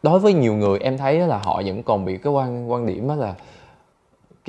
đối 0.02 0.18
với 0.18 0.32
nhiều 0.32 0.54
người, 0.54 0.78
em 0.78 0.98
thấy 0.98 1.18
là 1.18 1.38
họ 1.38 1.62
vẫn 1.66 1.82
còn 1.82 2.04
bị 2.04 2.18
cái 2.18 2.32
quan 2.32 2.70
quan 2.70 2.86
điểm 2.86 3.08
đó 3.08 3.14
là 3.14 3.34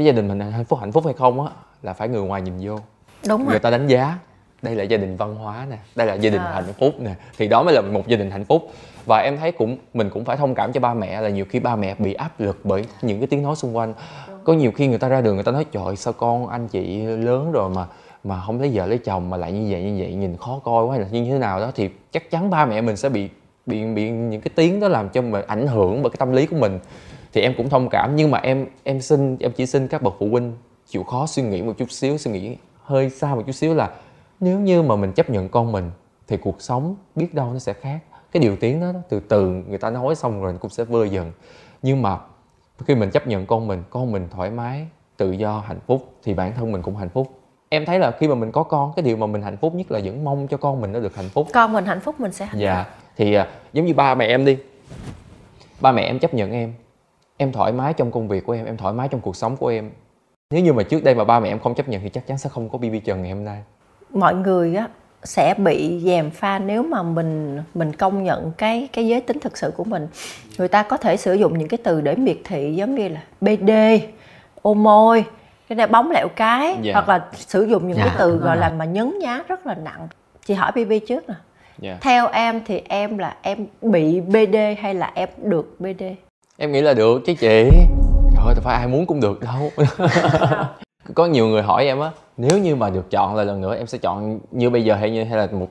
cái 0.01 0.05
gia 0.05 0.11
đình 0.11 0.27
mình 0.27 0.39
hạnh 0.39 0.65
phúc 0.65 0.79
hạnh 0.79 0.91
phúc 0.91 1.05
hay 1.05 1.13
không 1.13 1.45
á 1.45 1.51
là 1.81 1.93
phải 1.93 2.07
người 2.07 2.21
ngoài 2.21 2.41
nhìn 2.41 2.53
vô. 2.61 2.79
Đúng 3.27 3.45
người 3.49 3.59
ta 3.59 3.69
đánh 3.69 3.87
giá 3.87 4.17
đây 4.61 4.75
là 4.75 4.83
gia 4.83 4.97
đình 4.97 5.17
văn 5.17 5.35
hóa 5.35 5.65
nè 5.69 5.77
đây 5.95 6.07
là 6.07 6.13
gia 6.13 6.29
đình 6.29 6.41
à. 6.41 6.51
hạnh 6.53 6.73
phúc 6.79 6.93
nè 6.99 7.11
thì 7.37 7.47
đó 7.47 7.63
mới 7.63 7.73
là 7.73 7.81
một 7.81 8.07
gia 8.07 8.17
đình 8.17 8.31
hạnh 8.31 8.45
phúc. 8.45 8.71
Và 9.05 9.17
em 9.17 9.37
thấy 9.37 9.51
cũng 9.51 9.77
mình 9.93 10.09
cũng 10.09 10.25
phải 10.25 10.37
thông 10.37 10.55
cảm 10.55 10.73
cho 10.73 10.79
ba 10.79 10.93
mẹ 10.93 11.21
là 11.21 11.29
nhiều 11.29 11.45
khi 11.49 11.59
ba 11.59 11.75
mẹ 11.75 11.95
bị 11.99 12.13
áp 12.13 12.39
lực 12.39 12.59
bởi 12.63 12.85
những 13.01 13.19
cái 13.19 13.27
tiếng 13.27 13.43
nói 13.43 13.55
xung 13.55 13.77
quanh. 13.77 13.93
Có 14.43 14.53
nhiều 14.53 14.71
khi 14.71 14.87
người 14.87 14.97
ta 14.97 15.07
ra 15.07 15.21
đường 15.21 15.35
người 15.35 15.43
ta 15.43 15.51
nói 15.51 15.65
trời 15.71 15.95
sao 15.95 16.13
con 16.13 16.47
anh 16.47 16.67
chị 16.67 17.01
lớn 17.03 17.51
rồi 17.51 17.69
mà 17.69 17.85
mà 18.23 18.41
không 18.45 18.59
lấy 18.59 18.71
vợ 18.73 18.85
lấy 18.85 18.97
chồng 18.97 19.29
mà 19.29 19.37
lại 19.37 19.51
như 19.51 19.67
vậy 19.71 19.83
như 19.83 20.03
vậy 20.03 20.13
nhìn 20.13 20.37
khó 20.37 20.59
coi 20.63 20.85
quá 20.85 20.91
hay 20.91 20.99
là 20.99 21.07
như 21.11 21.31
thế 21.31 21.39
nào 21.39 21.59
đó. 21.59 21.71
Thì 21.75 21.89
chắc 22.11 22.31
chắn 22.31 22.49
ba 22.49 22.65
mẹ 22.65 22.81
mình 22.81 22.97
sẽ 22.97 23.09
bị 23.09 23.29
bị 23.65 23.85
bị 23.85 24.09
những 24.09 24.41
cái 24.41 24.51
tiếng 24.55 24.79
đó 24.79 24.87
làm 24.87 25.09
cho 25.09 25.21
mình 25.21 25.45
ảnh 25.47 25.67
hưởng 25.67 26.03
bởi 26.03 26.09
cái 26.09 26.17
tâm 26.17 26.31
lý 26.31 26.45
của 26.45 26.55
mình 26.55 26.79
thì 27.33 27.41
em 27.41 27.53
cũng 27.57 27.69
thông 27.69 27.89
cảm 27.89 28.15
nhưng 28.15 28.31
mà 28.31 28.37
em 28.37 28.67
em 28.83 29.01
xin 29.01 29.37
em 29.39 29.51
chỉ 29.51 29.65
xin 29.65 29.87
các 29.87 30.01
bậc 30.01 30.13
phụ 30.19 30.29
huynh 30.29 30.53
chịu 30.87 31.03
khó 31.03 31.27
suy 31.27 31.43
nghĩ 31.43 31.61
một 31.61 31.73
chút 31.77 31.91
xíu 31.91 32.17
suy 32.17 32.31
nghĩ 32.31 32.57
hơi 32.83 33.09
xa 33.09 33.35
một 33.35 33.43
chút 33.45 33.51
xíu 33.51 33.73
là 33.73 33.89
nếu 34.39 34.59
như 34.59 34.81
mà 34.81 34.95
mình 34.95 35.11
chấp 35.11 35.29
nhận 35.29 35.49
con 35.49 35.71
mình 35.71 35.91
thì 36.27 36.37
cuộc 36.37 36.61
sống 36.61 36.95
biết 37.15 37.33
đâu 37.33 37.53
nó 37.53 37.59
sẽ 37.59 37.73
khác. 37.73 37.99
Cái 38.31 38.41
điều 38.41 38.55
tiếng 38.55 38.79
đó 38.79 38.93
từ 39.09 39.19
từ 39.19 39.47
người 39.47 39.77
ta 39.77 39.89
nói 39.89 40.15
xong 40.15 40.41
rồi 40.43 40.55
cũng 40.59 40.71
sẽ 40.71 40.83
vơi 40.83 41.09
dần. 41.09 41.31
Nhưng 41.81 42.01
mà 42.01 42.17
khi 42.85 42.95
mình 42.95 43.11
chấp 43.11 43.27
nhận 43.27 43.45
con 43.45 43.67
mình 43.67 43.83
con 43.89 44.11
mình 44.11 44.27
thoải 44.31 44.49
mái 44.49 44.87
tự 45.17 45.31
do 45.31 45.63
hạnh 45.67 45.79
phúc 45.87 46.13
thì 46.23 46.33
bản 46.33 46.53
thân 46.55 46.71
mình 46.71 46.81
cũng 46.81 46.95
hạnh 46.95 47.09
phúc. 47.09 47.39
Em 47.69 47.85
thấy 47.85 47.99
là 47.99 48.11
khi 48.11 48.27
mà 48.27 48.35
mình 48.35 48.51
có 48.51 48.63
con 48.63 48.93
cái 48.95 49.03
điều 49.03 49.17
mà 49.17 49.27
mình 49.27 49.41
hạnh 49.41 49.57
phúc 49.57 49.75
nhất 49.75 49.91
là 49.91 49.99
vẫn 50.03 50.23
mong 50.23 50.47
cho 50.47 50.57
con 50.57 50.81
mình 50.81 50.91
nó 50.91 50.99
được 50.99 51.15
hạnh 51.15 51.29
phúc. 51.29 51.47
Con 51.53 51.73
mình 51.73 51.85
hạnh 51.85 51.99
phúc 51.99 52.19
mình 52.19 52.31
sẽ 52.31 52.45
hạnh 52.45 52.59
dạ. 52.59 52.85
thì 53.17 53.33
à, 53.33 53.47
giống 53.73 53.85
như 53.85 53.93
ba 53.93 54.15
mẹ 54.15 54.25
em 54.25 54.45
đi. 54.45 54.57
Ba 55.81 55.91
mẹ 55.91 56.01
em 56.01 56.19
chấp 56.19 56.33
nhận 56.33 56.51
em 56.51 56.73
em 57.41 57.51
thoải 57.51 57.71
mái 57.71 57.93
trong 57.93 58.11
công 58.11 58.27
việc 58.27 58.45
của 58.45 58.53
em 58.53 58.65
em 58.65 58.77
thoải 58.77 58.93
mái 58.93 59.07
trong 59.07 59.21
cuộc 59.21 59.35
sống 59.35 59.57
của 59.57 59.67
em 59.67 59.89
nếu 60.51 60.63
như 60.63 60.73
mà 60.73 60.83
trước 60.83 61.03
đây 61.03 61.15
mà 61.15 61.23
ba 61.23 61.39
mẹ 61.39 61.49
em 61.49 61.59
không 61.59 61.75
chấp 61.75 61.89
nhận 61.89 62.01
thì 62.01 62.09
chắc 62.09 62.27
chắn 62.27 62.37
sẽ 62.37 62.49
không 62.49 62.69
có 62.69 62.77
bb 62.77 62.95
trần 63.05 63.21
ngày 63.21 63.31
hôm 63.31 63.45
nay 63.45 63.63
mọi 64.09 64.35
người 64.35 64.75
á 64.75 64.87
sẽ 65.23 65.53
bị 65.57 66.01
dèm 66.05 66.29
pha 66.31 66.59
nếu 66.59 66.83
mà 66.83 67.03
mình 67.03 67.63
mình 67.73 67.93
công 67.93 68.23
nhận 68.23 68.51
cái 68.57 68.87
cái 68.93 69.07
giới 69.07 69.21
tính 69.21 69.39
thực 69.39 69.57
sự 69.57 69.71
của 69.77 69.83
mình 69.83 70.07
người 70.57 70.67
ta 70.67 70.83
có 70.83 70.97
thể 70.97 71.17
sử 71.17 71.33
dụng 71.33 71.57
những 71.57 71.67
cái 71.67 71.77
từ 71.83 72.01
để 72.01 72.15
miệt 72.15 72.37
thị 72.43 72.73
giống 72.75 72.95
như 72.95 73.07
là 73.07 73.21
bd 73.41 73.71
ô 74.61 74.73
môi 74.73 75.25
cái 75.69 75.75
này 75.75 75.87
bóng 75.87 76.11
lẹo 76.11 76.27
cái 76.35 76.65
yeah. 76.65 76.81
Dạ. 76.81 76.93
hoặc 76.93 77.09
là 77.09 77.25
sử 77.33 77.63
dụng 77.63 77.87
những 77.87 77.97
yeah, 77.97 78.07
cái 78.07 78.15
dạ, 78.17 78.25
từ 78.25 78.37
gọi 78.37 78.57
là 78.57 78.69
mà 78.69 78.85
nhấn 78.85 79.19
nhá 79.19 79.43
rất 79.47 79.65
là 79.65 79.75
nặng 79.75 80.07
chị 80.45 80.53
hỏi 80.53 80.71
bb 80.71 80.91
trước 81.07 81.29
nè 81.29 81.35
yeah. 81.35 81.41
Dạ. 81.79 81.97
theo 82.01 82.27
em 82.27 82.61
thì 82.65 82.81
em 82.87 83.17
là 83.17 83.35
em 83.41 83.65
bị 83.81 84.21
bd 84.21 84.55
hay 84.81 84.93
là 84.93 85.11
em 85.15 85.29
được 85.43 85.75
bd 85.79 86.03
em 86.61 86.71
nghĩ 86.71 86.81
là 86.81 86.93
được 86.93 87.21
chứ 87.25 87.33
chị. 87.33 87.69
Trời 88.35 88.55
phải 88.55 88.75
ai 88.75 88.87
muốn 88.87 89.05
cũng 89.05 89.19
được 89.19 89.39
đâu. 89.39 89.71
Có 91.15 91.25
nhiều 91.25 91.47
người 91.47 91.61
hỏi 91.61 91.85
em 91.85 91.99
á 91.99 92.11
nếu 92.37 92.59
như 92.59 92.75
mà 92.75 92.89
được 92.89 93.09
chọn 93.11 93.35
lại 93.35 93.45
lần 93.45 93.61
nữa 93.61 93.75
em 93.75 93.87
sẽ 93.87 93.97
chọn 93.97 94.39
như 94.51 94.69
bây 94.69 94.83
giờ 94.83 94.95
hay 94.95 95.11
như 95.11 95.23
hay 95.23 95.37
là 95.37 95.47
một 95.51 95.67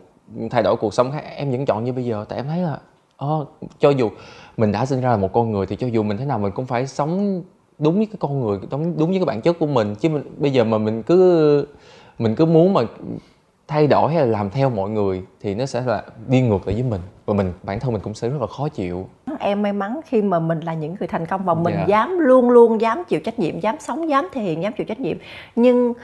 thay 0.51 0.63
đổi 0.63 0.77
cuộc 0.77 0.95
sống 0.95 1.13
khác? 1.13 1.25
Em 1.37 1.51
vẫn 1.51 1.67
chọn 1.67 1.85
như 1.85 1.93
bây 1.93 2.05
giờ 2.05 2.25
tại 2.29 2.39
em 2.39 2.47
thấy 2.47 2.59
là 2.59 2.79
oh, 3.27 3.49
cho 3.79 3.91
dù 3.91 4.11
mình 4.57 4.73
đã 4.73 4.87
sinh 4.87 5.01
ra 5.01 5.11
là 5.11 5.17
một 5.17 5.33
con 5.33 5.53
người 5.53 5.67
thì 5.67 5.77
cho 5.77 5.87
dù 5.87 6.03
mình 6.03 6.17
thế 6.17 6.25
nào 6.25 6.39
mình 6.39 6.53
cũng 6.53 6.67
phải 6.67 6.87
sống 6.87 7.43
đúng 7.79 7.97
với 7.97 8.07
cái 8.07 8.17
con 8.21 8.41
người 8.41 8.59
đúng 8.71 8.97
đúng 8.99 9.11
với 9.11 9.19
cái 9.19 9.27
bản 9.27 9.41
chất 9.41 9.59
của 9.59 9.67
mình. 9.67 9.95
Chứ 9.95 10.09
mình, 10.09 10.23
bây 10.39 10.51
giờ 10.51 10.65
mà 10.65 10.79
mình 10.79 11.03
cứ 11.03 11.67
mình 12.19 12.35
cứ 12.35 12.45
muốn 12.45 12.73
mà 12.73 12.83
thay 13.69 13.87
đổi 13.87 14.13
hay 14.13 14.27
là 14.27 14.33
làm 14.33 14.51
theo 14.51 14.71
mọi 14.71 14.91
người 14.91 15.23
thì 15.41 15.55
nó 15.55 15.67
sẽ 15.67 15.81
là 15.81 16.03
đi 16.27 16.41
ngược 16.41 16.67
lại 16.67 16.75
với 16.75 16.83
mình. 16.83 17.01
Và 17.27 17.35
mình 17.35 17.53
bản 17.63 17.81
thân 17.81 17.93
mình 17.93 18.03
cũng 18.03 18.15
sẽ 18.15 18.29
rất 18.29 18.41
là 18.41 18.47
khó 18.47 18.69
chịu 18.69 19.09
em 19.41 19.63
may 19.63 19.73
mắn 19.73 20.01
khi 20.07 20.23
mà 20.23 20.39
mình 20.39 20.61
là 20.61 20.75
những 20.75 20.97
người 21.01 21.09
thành 21.09 21.27
công 21.27 21.45
và 21.45 21.55
mình 21.55 21.75
yeah. 21.75 21.89
Dạ. 21.89 21.97
dám 21.97 22.19
luôn 22.19 22.51
luôn 22.51 22.81
dám 22.81 23.05
chịu 23.09 23.21
trách 23.21 23.39
nhiệm 23.39 23.61
dám 23.61 23.77
sống 23.81 24.09
dám 24.09 24.29
thể 24.33 24.41
hiện 24.43 24.63
dám 24.63 24.73
chịu 24.73 24.87
trách 24.87 25.01
nhiệm 25.01 25.17
nhưng 25.57 25.95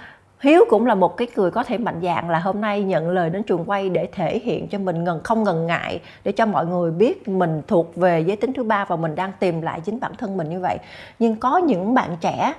Hiếu 0.40 0.64
cũng 0.69 0.87
là 0.87 0.95
một 0.95 1.16
cái 1.16 1.28
người 1.37 1.50
có 1.50 1.62
thể 1.62 1.78
mạnh 1.78 2.00
dạn 2.02 2.31
là 2.31 2.38
hôm 2.38 2.61
nay 2.61 2.83
nhận 2.83 3.11
lời 3.11 3.31
đến 3.31 3.43
trường 3.43 3.64
quay 3.64 3.90
để 3.90 4.09
thể 4.12 4.38
hiện 4.38 4.69
cho 4.69 4.78
mình 4.78 5.05
ngần 5.05 5.21
không 5.25 5.45
ngần 5.45 5.66
ngại 5.66 6.00
để 6.25 6.33
cho 6.33 6.47
mọi 6.47 6.66
người 6.66 6.90
biết 6.90 7.28
mình 7.28 7.62
thuộc 7.66 7.97
về 7.97 8.21
giới 8.21 8.37
tính 8.37 8.52
thứ 8.52 8.62
ba 8.62 8.85
và 8.85 8.97
mình 8.97 9.14
đang 9.14 9.33
tìm 9.40 9.62
lại 9.62 9.81
chính 9.81 10.00
bản 10.00 10.12
thân 10.19 10.37
mình 10.37 10.50
như 10.50 10.61
vậy. 10.61 10.78
Nhưng 11.19 11.37
có 11.37 11.59
những 11.59 11.95
bạn 11.95 12.16
trẻ 12.21 12.37
yeah 12.38 12.55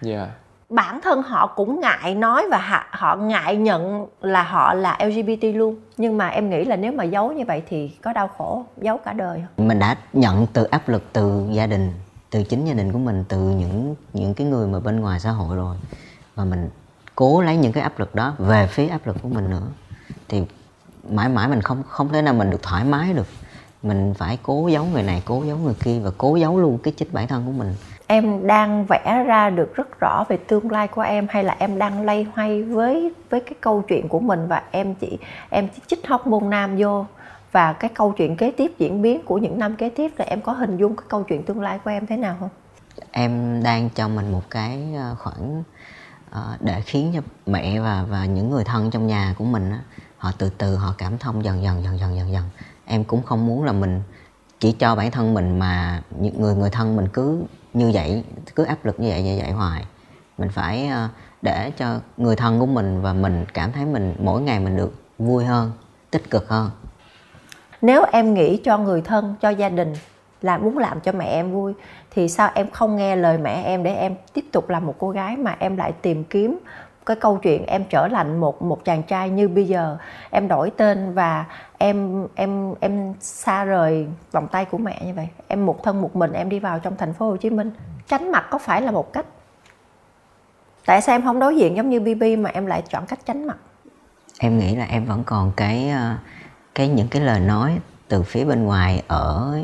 dạ 0.00 0.26
bản 0.68 1.00
thân 1.00 1.22
họ 1.22 1.46
cũng 1.46 1.80
ngại 1.80 2.14
nói 2.14 2.46
và 2.50 2.86
họ 2.90 3.16
ngại 3.16 3.56
nhận 3.56 4.06
là 4.20 4.42
họ 4.42 4.74
là 4.74 4.98
LGBT 5.04 5.44
luôn. 5.54 5.76
Nhưng 5.96 6.18
mà 6.18 6.28
em 6.28 6.50
nghĩ 6.50 6.64
là 6.64 6.76
nếu 6.76 6.92
mà 6.92 7.04
giấu 7.04 7.32
như 7.32 7.44
vậy 7.44 7.62
thì 7.68 7.88
có 8.02 8.12
đau 8.12 8.28
khổ 8.28 8.64
giấu 8.76 8.98
cả 8.98 9.12
đời 9.12 9.42
không? 9.56 9.68
Mình 9.68 9.78
đã 9.78 9.96
nhận 10.12 10.46
từ 10.52 10.64
áp 10.64 10.88
lực 10.88 11.12
từ 11.12 11.48
gia 11.50 11.66
đình, 11.66 11.92
từ 12.30 12.42
chính 12.42 12.64
gia 12.64 12.74
đình 12.74 12.92
của 12.92 12.98
mình, 12.98 13.24
từ 13.28 13.38
những 13.38 13.94
những 14.12 14.34
cái 14.34 14.46
người 14.46 14.66
mà 14.66 14.80
bên 14.80 15.00
ngoài 15.00 15.20
xã 15.20 15.30
hội 15.30 15.56
rồi. 15.56 15.76
Và 16.34 16.44
mình 16.44 16.70
cố 17.14 17.42
lấy 17.42 17.56
những 17.56 17.72
cái 17.72 17.82
áp 17.82 17.98
lực 17.98 18.14
đó 18.14 18.34
về 18.38 18.66
phía 18.66 18.88
áp 18.88 19.06
lực 19.06 19.16
của 19.22 19.28
mình 19.28 19.50
nữa. 19.50 19.66
Thì 20.28 20.42
mãi 21.10 21.28
mãi 21.28 21.48
mình 21.48 21.62
không 21.62 21.82
không 21.88 22.08
thể 22.08 22.22
nào 22.22 22.34
mình 22.34 22.50
được 22.50 22.62
thoải 22.62 22.84
mái 22.84 23.12
được. 23.12 23.26
Mình 23.82 24.14
phải 24.14 24.38
cố 24.42 24.68
giấu 24.68 24.84
người 24.84 25.02
này, 25.02 25.22
cố 25.24 25.42
giấu 25.46 25.56
người 25.58 25.74
kia 25.84 26.00
và 26.04 26.10
cố 26.18 26.36
giấu 26.36 26.60
luôn 26.60 26.78
cái 26.78 26.92
chính 26.96 27.08
bản 27.12 27.28
thân 27.28 27.46
của 27.46 27.52
mình 27.52 27.74
em 28.08 28.46
đang 28.46 28.86
vẽ 28.86 29.24
ra 29.26 29.50
được 29.50 29.74
rất 29.74 30.00
rõ 30.00 30.24
về 30.28 30.36
tương 30.36 30.70
lai 30.70 30.88
của 30.88 31.00
em 31.00 31.26
hay 31.30 31.44
là 31.44 31.56
em 31.58 31.78
đang 31.78 32.02
lay 32.02 32.26
hoay 32.34 32.62
với 32.62 33.12
với 33.30 33.40
cái 33.40 33.54
câu 33.60 33.82
chuyện 33.88 34.08
của 34.08 34.20
mình 34.20 34.48
và 34.48 34.62
em 34.70 34.94
chỉ 34.94 35.18
em 35.50 35.68
chỉ 35.68 35.82
chích 35.86 36.06
hóc 36.06 36.26
môn 36.26 36.50
nam 36.50 36.76
vô? 36.78 37.06
Và 37.52 37.72
cái 37.72 37.90
câu 37.94 38.14
chuyện 38.16 38.36
kế 38.36 38.50
tiếp 38.50 38.72
diễn 38.78 39.02
biến 39.02 39.24
của 39.24 39.38
những 39.38 39.58
năm 39.58 39.76
kế 39.76 39.88
tiếp 39.88 40.12
là 40.16 40.24
em 40.24 40.40
có 40.40 40.52
hình 40.52 40.76
dung 40.76 40.96
cái 40.96 41.06
câu 41.08 41.22
chuyện 41.22 41.42
tương 41.42 41.60
lai 41.60 41.78
của 41.84 41.90
em 41.90 42.06
thế 42.06 42.16
nào 42.16 42.36
không? 42.40 42.48
Em 43.12 43.62
đang 43.62 43.90
cho 43.90 44.08
mình 44.08 44.32
một 44.32 44.42
cái 44.50 44.94
ờ, 44.96 45.16
khoảng 45.18 45.62
ờ, 46.30 46.56
để 46.60 46.80
khiến 46.80 47.12
cho 47.14 47.20
mẹ 47.46 47.80
và 47.80 48.04
và 48.08 48.24
những 48.24 48.50
người 48.50 48.64
thân 48.64 48.90
trong 48.90 49.06
nhà 49.06 49.34
của 49.38 49.44
mình 49.44 49.72
họ 50.18 50.32
từ 50.38 50.50
từ 50.58 50.76
họ 50.76 50.94
cảm 50.98 51.18
thông 51.18 51.44
dần 51.44 51.62
dần 51.62 51.82
dần 51.82 51.98
dần 51.98 52.16
dần 52.16 52.32
dần. 52.32 52.44
Em 52.84 53.04
cũng 53.04 53.22
không 53.22 53.46
muốn 53.46 53.64
là 53.64 53.72
mình 53.72 54.02
chỉ 54.60 54.72
cho 54.72 54.94
bản 54.94 55.10
thân 55.10 55.34
mình 55.34 55.58
mà 55.58 56.02
những 56.20 56.40
người 56.40 56.54
người 56.54 56.70
thân 56.70 56.96
mình 56.96 57.08
cứ 57.12 57.44
như 57.78 57.90
vậy, 57.94 58.24
cứ 58.54 58.64
áp 58.64 58.84
lực 58.84 59.00
như 59.00 59.08
vậy 59.08 59.22
như 59.22 59.38
vậy 59.42 59.50
hoài. 59.50 59.84
Mình 60.38 60.48
phải 60.50 60.86
ờ, 60.88 61.08
để 61.42 61.70
cho 61.76 62.00
người 62.16 62.36
thân 62.36 62.60
của 62.60 62.66
mình 62.66 63.02
và 63.02 63.12
mình 63.12 63.44
cảm 63.54 63.72
thấy 63.72 63.84
mình, 63.84 64.14
mỗi 64.18 64.40
ngày 64.40 64.60
mình 64.60 64.76
được 64.76 64.94
vui 65.18 65.44
hơn, 65.44 65.72
tích 66.10 66.30
cực 66.30 66.48
hơn. 66.48 66.70
Nếu 67.82 68.04
em 68.12 68.34
nghĩ 68.34 68.60
cho 68.64 68.78
người 68.78 69.00
thân, 69.00 69.34
cho 69.40 69.48
gia 69.48 69.68
đình 69.68 69.94
là 70.42 70.58
muốn 70.58 70.78
làm 70.78 71.00
cho 71.00 71.12
mẹ 71.12 71.24
em 71.24 71.52
vui, 71.52 71.72
thì 72.10 72.28
sao 72.28 72.50
em 72.54 72.70
không 72.70 72.96
nghe 72.96 73.16
lời 73.16 73.38
mẹ 73.38 73.62
em 73.64 73.82
để 73.82 73.94
em 73.94 74.14
tiếp 74.32 74.44
tục 74.52 74.68
làm 74.68 74.86
một 74.86 74.94
cô 74.98 75.10
gái 75.10 75.36
mà 75.36 75.56
em 75.58 75.76
lại 75.76 75.92
tìm 75.92 76.24
kiếm 76.24 76.58
cái 77.08 77.16
câu 77.16 77.38
chuyện 77.42 77.66
em 77.66 77.84
trở 77.90 78.08
thành 78.08 78.40
một 78.40 78.62
một 78.62 78.84
chàng 78.84 79.02
trai 79.02 79.30
như 79.30 79.48
bây 79.48 79.64
giờ, 79.64 79.96
em 80.30 80.48
đổi 80.48 80.70
tên 80.76 81.14
và 81.14 81.44
em 81.78 82.26
em 82.34 82.74
em 82.80 83.14
xa 83.20 83.64
rời 83.64 84.06
vòng 84.32 84.48
tay 84.48 84.64
của 84.64 84.78
mẹ 84.78 85.02
như 85.04 85.14
vậy. 85.14 85.28
Em 85.48 85.66
một 85.66 85.82
thân 85.82 86.00
một 86.00 86.16
mình 86.16 86.32
em 86.32 86.48
đi 86.48 86.58
vào 86.58 86.78
trong 86.78 86.96
thành 86.96 87.14
phố 87.14 87.30
Hồ 87.30 87.36
Chí 87.36 87.50
Minh. 87.50 87.70
Tránh 88.08 88.32
mặt 88.32 88.46
có 88.50 88.58
phải 88.58 88.82
là 88.82 88.90
một 88.90 89.12
cách? 89.12 89.26
Tại 90.86 91.00
sao 91.00 91.14
em 91.14 91.22
không 91.22 91.40
đối 91.40 91.56
diện 91.56 91.76
giống 91.76 91.90
như 91.90 92.00
BB 92.00 92.22
mà 92.38 92.50
em 92.50 92.66
lại 92.66 92.82
chọn 92.90 93.06
cách 93.06 93.18
tránh 93.26 93.46
mặt? 93.46 93.56
Em 94.38 94.58
nghĩ 94.58 94.76
là 94.76 94.84
em 94.84 95.04
vẫn 95.04 95.24
còn 95.24 95.52
cái 95.56 95.90
ờ, 95.90 96.16
cái 96.74 96.88
những 96.88 97.08
cái 97.08 97.22
lời 97.22 97.40
nói 97.40 97.78
từ 98.08 98.22
phía 98.22 98.44
bên 98.44 98.64
ngoài 98.64 99.02
ở 99.08 99.58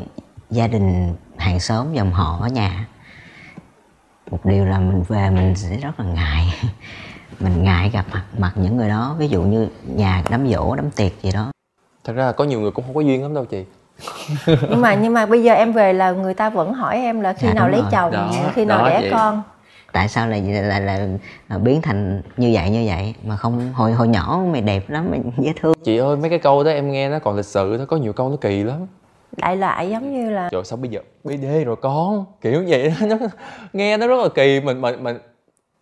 gia 0.49 0.67
đình 0.67 1.15
hàng 1.37 1.59
xóm, 1.59 1.93
dòng 1.93 2.11
họ, 2.11 2.39
ở 2.41 2.47
nhà. 2.47 2.87
Một 4.31 4.45
điều 4.45 4.65
là 4.65 4.79
mình 4.79 5.03
về 5.07 5.29
mình 5.29 5.55
sẽ 5.55 5.77
rất 5.77 5.99
là 5.99 6.05
ngại 6.05 6.53
mình 7.39 7.63
ngại 7.63 7.89
gặp 7.93 8.05
mặt 8.13 8.23
mặt 8.37 8.51
những 8.55 8.77
người 8.77 8.89
đó 8.89 9.15
ví 9.19 9.27
dụ 9.27 9.41
như 9.41 9.67
nhà 9.95 10.23
đám 10.29 10.47
dỗ 10.47 10.75
đám 10.75 10.91
tiệc 10.91 11.21
gì 11.21 11.31
đó. 11.33 11.51
Thật 12.03 12.13
ra 12.15 12.31
có 12.31 12.43
nhiều 12.43 12.59
người 12.59 12.71
cũng 12.71 12.85
không 12.85 12.95
có 12.95 13.01
duyên 13.01 13.21
lắm 13.23 13.33
đâu 13.33 13.45
chị. 13.45 13.65
Nhưng 14.69 14.81
mà 14.81 14.93
nhưng 14.95 15.13
mà 15.13 15.25
bây 15.25 15.43
giờ 15.43 15.53
em 15.53 15.73
về 15.73 15.93
là 15.93 16.11
người 16.11 16.33
ta 16.33 16.49
vẫn 16.49 16.73
hỏi 16.73 16.97
em 16.97 17.21
là 17.21 17.33
khi 17.33 17.47
Dạ, 17.47 17.53
nào 17.53 17.69
lấy 17.69 17.81
rồi. 17.81 17.89
chồng 17.91 18.11
Đó, 18.11 18.31
khi 18.53 18.65
nào 18.65 18.77
đó 18.77 18.89
đẻ 18.89 19.09
con? 19.11 19.41
Tại 19.91 20.07
sao 20.09 20.27
lại 20.27 20.41
là, 20.41 20.79
là, 20.79 21.07
là 21.49 21.57
biến 21.57 21.81
thành 21.81 22.21
như 22.37 22.51
vậy 22.53 22.69
như 22.69 22.83
vậy? 22.87 23.15
Mà 23.25 23.37
không 23.37 23.73
hồi 23.73 23.91
hồi 23.91 24.07
nhỏ 24.07 24.43
mày 24.51 24.61
đẹp 24.61 24.89
lắm 24.89 25.07
mày 25.11 25.19
dễ 25.37 25.53
thương. 25.61 25.73
Chị 25.83 25.97
ơi 25.97 26.17
mấy 26.17 26.29
cái 26.29 26.39
câu 26.39 26.63
đó 26.63 26.71
em 26.71 26.91
nghe 26.91 27.09
nó 27.09 27.19
còn 27.19 27.35
lịch 27.35 27.45
sự 27.45 27.75
nó 27.79 27.85
có 27.85 27.97
nhiều 27.97 28.13
câu 28.13 28.29
nó 28.29 28.35
kỳ 28.41 28.63
lắm. 28.63 28.87
Đại 29.37 29.55
loại 29.57 29.89
giống 29.89 30.13
như 30.13 30.29
là 30.29 30.49
trời 30.51 30.63
sao 30.63 30.77
bây 30.77 30.89
giờ 30.89 30.99
BD 31.23 31.65
rồi 31.65 31.75
con? 31.81 32.25
Kiểu 32.41 32.63
vậy 32.67 32.93
đó, 33.01 33.07
nó 33.07 33.15
nghe 33.73 33.97
nó 33.97 34.07
rất 34.07 34.19
là 34.23 34.29
kỳ 34.35 34.59
mình 34.59 34.81
mình 34.81 35.03
mình 35.03 35.17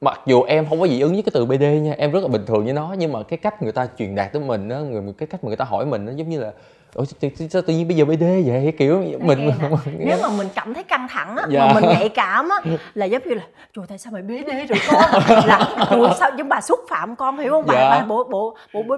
mặc 0.04 0.22
dù 0.26 0.44
em 0.44 0.66
không 0.70 0.80
có 0.80 0.88
dị 0.88 1.00
ứng 1.02 1.14
với 1.14 1.22
cái 1.22 1.32
từ 1.34 1.46
BD 1.46 1.62
nha, 1.62 1.94
em 1.98 2.12
rất 2.12 2.20
là 2.24 2.28
bình 2.28 2.46
thường 2.46 2.64
với 2.64 2.74
nó, 2.74 2.96
nhưng 2.98 3.12
mà 3.12 3.24
cái 3.24 3.38
cách 3.38 3.62
người 3.62 3.72
ta 3.72 3.88
truyền 3.98 4.16
đạt 4.16 4.34
tới 4.34 4.42
mình 4.42 4.70
á, 4.70 4.80
người 4.80 5.14
cái 5.18 5.28
cách 5.28 5.44
mà 5.44 5.48
người 5.48 5.58
ta 5.58 5.66
hỏi 5.66 5.86
mình 5.86 6.06
nó 6.06 6.12
giống 6.12 6.30
như 6.30 6.40
là 6.40 6.52
Ủa, 6.96 7.04
sao, 7.50 7.62
tự 7.62 7.74
nhiên 7.74 7.88
bây 7.88 7.98
giờ 7.98 8.06
BD 8.06 8.24
vậy? 8.46 8.74
Kiểu 8.78 9.04
mình 9.20 9.52
nếu 10.00 10.18
mà 10.22 10.30
mình 10.38 10.48
cảm 10.56 10.74
thấy 10.74 10.84
căng 10.84 11.08
thẳng 11.10 11.36
á 11.38 11.46
Dạ. 11.50 11.66
mà 11.66 11.74
mình 11.80 11.90
nhạy 11.90 12.10
cảm 12.10 12.50
á 12.50 12.72
là 12.94 13.06
giống 13.06 13.22
như 13.26 13.34
là 13.36 13.44
trời 13.76 13.86
tại 13.90 13.98
sao 13.98 14.14
mày 14.14 14.22
đê 14.22 14.66
rồi 14.66 14.80
con? 14.92 15.02
Là 15.46 15.88
trời 15.90 16.00
sao 16.20 16.32
nhưng 16.38 16.50
bà 16.50 16.62
xúc 16.62 16.80
phạm 16.90 17.16
con 17.16 17.38
hiểu 17.38 17.52
không? 17.52 17.64
Bà, 17.68 17.74
Dạ. 17.74 17.90
bà 17.90 18.06
bộ 18.06 18.24
bộ 18.24 18.56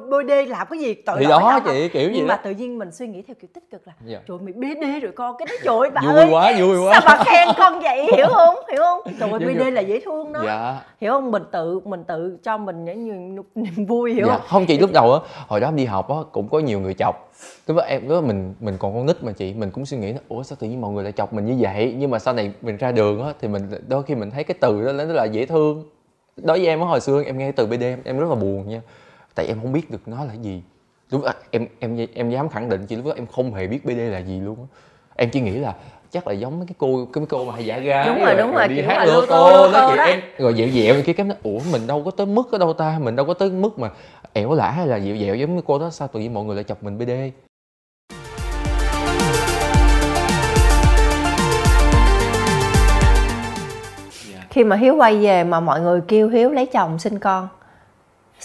bộ 0.10 0.22
đê 0.22 0.46
làm 0.46 0.68
cái 0.70 0.80
gì? 0.80 0.94
Tội 0.94 1.16
thì 1.20 1.26
đó 1.26 1.60
chị 1.66 1.90
kiểu 1.90 2.10
nhưng 2.14 2.28
mà 2.28 2.36
tự 2.36 2.52
nhiên 2.52 2.78
mình 2.78 2.92
suy 2.92 3.08
nghĩ 3.08 3.22
theo 3.28 3.36
kiểu 3.42 3.50
tích 3.54 3.64
cực 3.72 3.88
là 3.88 3.94
Dạ. 4.06 4.20
trời 4.28 4.38
mày 4.56 4.76
đê 4.76 5.00
rồi 5.00 5.12
con 5.16 5.36
cái 5.38 5.46
đó 5.50 5.56
trời 5.64 5.76
ơi, 5.80 5.90
bà 5.94 6.02
vui 6.02 6.14
ơi 6.16 6.28
quá 6.32 6.54
vui 6.60 6.80
quá. 6.80 6.92
sao 6.94 7.02
bà 7.18 7.24
khen 7.24 7.48
con 7.58 7.80
vậy? 7.80 8.08
Hiểu 8.18 8.28
không? 8.34 8.56
Hiểu 8.72 8.82
không? 8.82 9.00
Trời 9.20 9.30
ơi 9.30 9.40
Dạ, 9.42 9.48
bê 9.48 9.54
dạ. 9.58 9.64
đê 9.66 9.72
là 9.72 9.82
dễ 9.82 10.02
thương 10.06 10.34
đó. 10.34 10.42
Dạ. 10.46 10.76
Hiểu 11.02 11.12
không? 11.12 11.32
Mình 11.32 11.44
tự 11.52 11.80
mình 11.86 12.04
tự 12.04 12.38
cho 12.44 12.58
mình 12.58 12.86
những 12.86 13.06
niềm, 13.36 13.44
niềm 13.56 13.86
vui 13.86 14.14
hiểu 14.14 14.28
dạ. 14.28 14.34
không? 14.38 14.42
Không 14.48 14.66
chị 14.66 14.80
lúc 14.80 14.90
đầu 14.94 15.14
á 15.14 15.20
hồi 15.48 15.60
đó 15.60 15.68
em 15.68 15.76
đi 15.76 15.86
học 15.86 16.10
á 16.10 16.16
cũng 16.32 16.50
có 16.50 16.60
nhiều 16.60 16.80
người 16.80 16.94
chọc 16.94 17.30
lúc 17.68 17.78
đó 17.78 17.84
em 17.84 18.02
lúc 18.02 18.12
đó 18.12 18.22
mình 18.28 18.54
mình 18.60 18.76
còn 18.80 18.94
con 18.94 19.06
nít 19.06 19.24
mà 19.24 19.32
chị 19.32 19.54
mình 19.54 19.72
cũng 19.72 19.86
suy 19.86 19.98
nghĩ 19.98 20.14
là, 20.14 20.20
ủa 20.28 20.44
sao 20.44 20.58
tự 20.62 20.68
nhiên 20.68 20.82
mọi 20.82 20.92
người 20.92 21.04
lại 21.04 21.12
chọc 21.12 21.34
mình 21.34 21.46
như 21.46 21.56
vậy? 21.60 21.96
Nhưng 21.98 22.12
mà 22.12 22.20
sau 22.20 22.34
này 22.34 22.54
mình 22.62 22.78
ra 22.78 22.92
đường 22.92 23.24
á 23.24 23.34
thì 23.42 23.48
mình 23.48 23.70
đôi 23.88 24.04
khi 24.04 24.16
mình 24.16 24.32
thấy 24.32 24.44
cái 24.44 24.58
từ 24.62 24.86
đó 24.86 24.92
nó 24.92 25.04
là 25.04 25.26
dễ 25.26 25.46
thương. 25.46 25.90
Đối 26.38 26.58
với 26.58 26.68
em 26.68 26.82
á 26.82 26.88
hồi 26.88 27.02
xưa 27.02 27.24
em 27.24 27.38
nghe 27.38 27.52
từ 27.52 27.66
BD 27.66 27.82
em, 27.82 28.00
em 28.04 28.20
rất 28.20 28.30
là 28.30 28.36
buồn 28.36 28.70
nha. 28.70 28.82
Tại 29.36 29.48
em 29.48 29.60
không 29.62 29.74
biết 29.74 29.92
được 29.92 30.08
nó 30.08 30.26
là 30.26 30.34
gì. 30.34 30.64
Lúc 31.12 31.24
đó, 31.24 31.32
em 31.52 31.68
em 31.80 32.08
em 32.14 32.30
dám 32.30 32.50
khẳng 32.50 32.70
định 32.70 32.86
chị 32.86 32.96
lúc 32.96 33.06
đó 33.06 33.14
em 33.16 33.28
không 33.28 33.54
hề 33.54 33.68
biết 33.68 33.86
BD 33.86 33.98
là 33.98 34.20
gì 34.20 34.40
luôn 34.40 34.58
á. 34.60 34.68
Em 35.16 35.30
chỉ 35.30 35.42
nghĩ 35.42 35.58
là 35.58 35.76
chắc 36.16 36.28
là 36.28 36.34
giống 36.34 36.60
mấy 36.60 36.68
cái 36.68 36.76
cô 36.78 37.08
cái 37.14 37.22
mấy 37.22 37.28
cô 37.28 37.46
mà 37.46 37.54
hay 37.54 37.66
giả 37.66 37.80
gái 37.80 38.08
Đúng 38.08 38.26
rồi, 38.26 38.36
đúng 38.36 38.54
rồi, 38.54 38.68
đi 38.68 38.76
kiểu 38.76 38.86
hát 38.88 39.06
lô 39.06 39.26
tô, 39.26 39.70
tô 39.74 39.92
chị 39.92 39.98
em 40.06 40.22
rồi 40.38 40.54
dẹo 40.54 40.68
dẹo 40.70 40.96
cái 41.06 41.16
cái 41.16 41.26
nó 41.26 41.36
ủa 41.44 41.60
mình 41.72 41.88
đâu 41.88 42.04
có 42.06 42.12
tới 42.12 42.26
mức 42.26 42.52
ở 42.52 42.58
đâu 42.58 42.74
ta? 42.74 43.00
Mình 43.02 43.16
đâu 43.16 43.26
có 43.26 43.34
tới 43.34 43.50
mức 43.50 43.80
mà 43.80 43.90
ẻo 44.34 44.54
lả 44.54 44.72
hay 44.72 44.88
là 44.88 44.98
dịu 44.98 45.18
dẹo 45.18 45.36
giống 45.36 45.56
như 45.56 45.62
cô 45.66 45.80
đó 45.80 45.90
sao 45.90 46.08
tự 46.08 46.20
nhiên 46.20 46.34
mọi 46.34 46.44
người 46.44 46.56
lại 46.56 46.64
chọc 46.64 46.84
mình 46.84 46.98
BD 46.98 47.12
khi 54.50 54.64
mà 54.64 54.76
hiếu 54.76 54.96
quay 54.96 55.18
về 55.18 55.44
mà 55.44 55.60
mọi 55.60 55.82
người 55.82 56.02
kêu 56.08 56.30
hiếu 56.30 56.52
lấy 56.52 56.66
chồng 56.66 57.00
sinh 57.00 57.20
con 57.20 57.48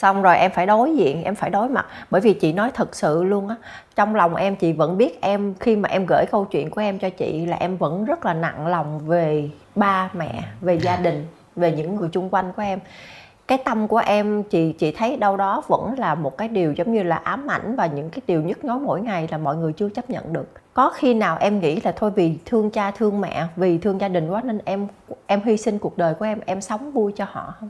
xong 0.01 0.23
rồi 0.23 0.37
em 0.37 0.51
phải 0.51 0.67
đối 0.67 0.97
diện, 0.97 1.25
em 1.25 1.35
phải 1.35 1.51
đối 1.51 1.69
mặt. 1.69 1.87
Bởi 2.11 2.21
vì 2.21 2.35
chị 2.35 2.53
nói 2.53 2.71
thật 2.75 2.95
sự 2.97 3.25
luôn 3.25 3.49
á, 3.49 3.57
trong 3.97 4.15
lòng 4.15 4.35
em 4.35 4.57
chị 4.57 4.73
vẫn 4.73 4.99
biết 4.99 5.21
em, 5.21 5.55
khi 5.61 5.77
mà 5.77 5.89
em 5.89 6.07
gửi 6.09 6.25
câu 6.31 6.45
chuyện 6.45 6.71
của 6.71 6.81
em 6.81 6.99
cho 6.99 7.11
chị 7.11 7.47
là 7.47 7.57
em 7.57 7.77
vẫn 7.77 8.05
rất 8.05 8.25
là 8.25 8.35
nặng 8.35 8.67
lòng 8.67 8.99
về 9.07 9.51
ba 9.75 10.11
mẹ, 10.13 10.43
về 10.61 10.75
gia 10.75 10.97
đình, 10.97 11.27
về 11.57 11.73
những 11.73 11.97
người 11.97 12.09
chung 12.13 12.31
quanh 12.31 12.53
của 12.57 12.63
em. 12.63 12.79
Cái 13.49 13.59
tâm 13.65 13.89
của 13.89 13.97
em, 13.97 14.43
chị 14.43 14.73
chị 14.73 14.93
thấy 14.93 15.17
đâu 15.17 15.37
đó 15.37 15.63
vẫn 15.69 15.99
là 15.99 16.15
một 16.15 16.39
cái 16.39 16.49
điều 16.49 16.73
giống 16.73 16.93
như 16.93 17.03
là 17.03 17.17
ám 17.17 17.51
ảnh 17.51 17.77
và 17.77 17.87
những 17.87 18.11
cái 18.11 18.21
điều 18.27 18.43
nhức 18.43 18.65
nhối 18.65 18.79
mỗi 18.79 19.01
ngày 19.01 19.29
là 19.31 19.39
mọi 19.39 19.57
người 19.57 19.73
chưa 19.73 19.89
chấp 19.89 20.11
nhận 20.11 20.33
được. 20.33 20.49
Có 20.75 20.91
khi 20.91 21.15
nào 21.15 21.37
em 21.41 21.61
nghĩ 21.61 21.81
là 21.81 21.93
thôi 21.93 22.11
vì 22.17 22.39
thương 22.47 22.71
cha, 22.71 22.91
thương 22.91 23.21
mẹ, 23.21 23.47
vì 23.57 23.79
thương 23.79 24.01
gia 24.01 24.09
đình 24.09 24.31
quá 24.31 24.43
nên 24.45 24.59
em 24.65 24.89
em 25.27 25.41
hy 25.45 25.57
sinh 25.57 25.79
cuộc 25.79 25.99
đời 25.99 26.15
của 26.15 26.25
em 26.25 26.41
em 26.47 26.61
sống 26.61 26.93
vui 26.93 27.13
cho 27.17 27.27
họ 27.31 27.55
không? 27.61 27.69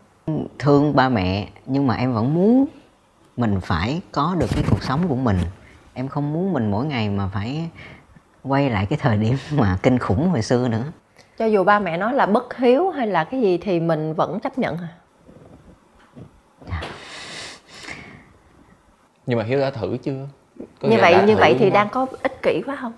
Thương 0.59 0.97
ba 0.97 1.09
mẹ 1.09 1.49
nhưng 1.67 1.87
mà 1.87 1.95
em 1.95 2.13
vẫn 2.13 2.35
muốn 2.35 2.67
mình 3.37 3.61
phải 3.61 4.01
có 4.13 4.37
được 4.39 4.47
cái 4.55 4.65
cuộc 4.71 4.83
sống 4.83 5.09
của 5.09 5.17
mình. 5.17 5.39
Em 5.95 6.09
không 6.09 6.33
muốn 6.33 6.53
mình 6.53 6.71
mỗi 6.71 6.87
ngày 6.87 7.09
mà 7.09 7.29
phải 7.29 7.71
quay 8.43 8.71
lại 8.71 8.87
cái 8.87 8.99
thời 9.03 9.17
điểm 9.17 9.37
mà 9.53 9.79
kinh 9.83 9.99
khủng 9.99 10.31
hồi 10.31 10.43
xưa 10.43 10.69
nữa. 10.69 10.85
Cho 11.39 11.47
dù 11.47 11.65
ba 11.65 11.79
mẹ 11.79 11.97
nói 11.97 12.15
là 12.15 12.27
bất 12.27 12.57
hiếu 12.57 12.91
hay 12.91 13.07
là 13.07 13.25
cái 13.25 13.41
gì 13.41 13.59
thì 13.59 13.81
mình 13.81 14.15
vẫn 14.15 14.41
chấp 14.41 14.59
nhận 14.59 14.77
hả? 14.77 14.89
Nhưng 19.27 19.39
mà 19.39 19.45
hiếu 19.45 19.61
đã 19.61 19.71
thử 19.71 19.97
chưa? 19.97 20.29
Có 20.81 20.89
như 20.89 20.97
vậy 21.01 21.23
như 21.27 21.37
vậy 21.37 21.57
thì 21.59 21.65
đúng 21.65 21.75
đang 21.75 21.89
không? 21.89 22.07
có 22.09 22.17
ích 22.23 22.43
kỷ 22.43 22.63
quá 22.67 22.77
không? 22.81 22.93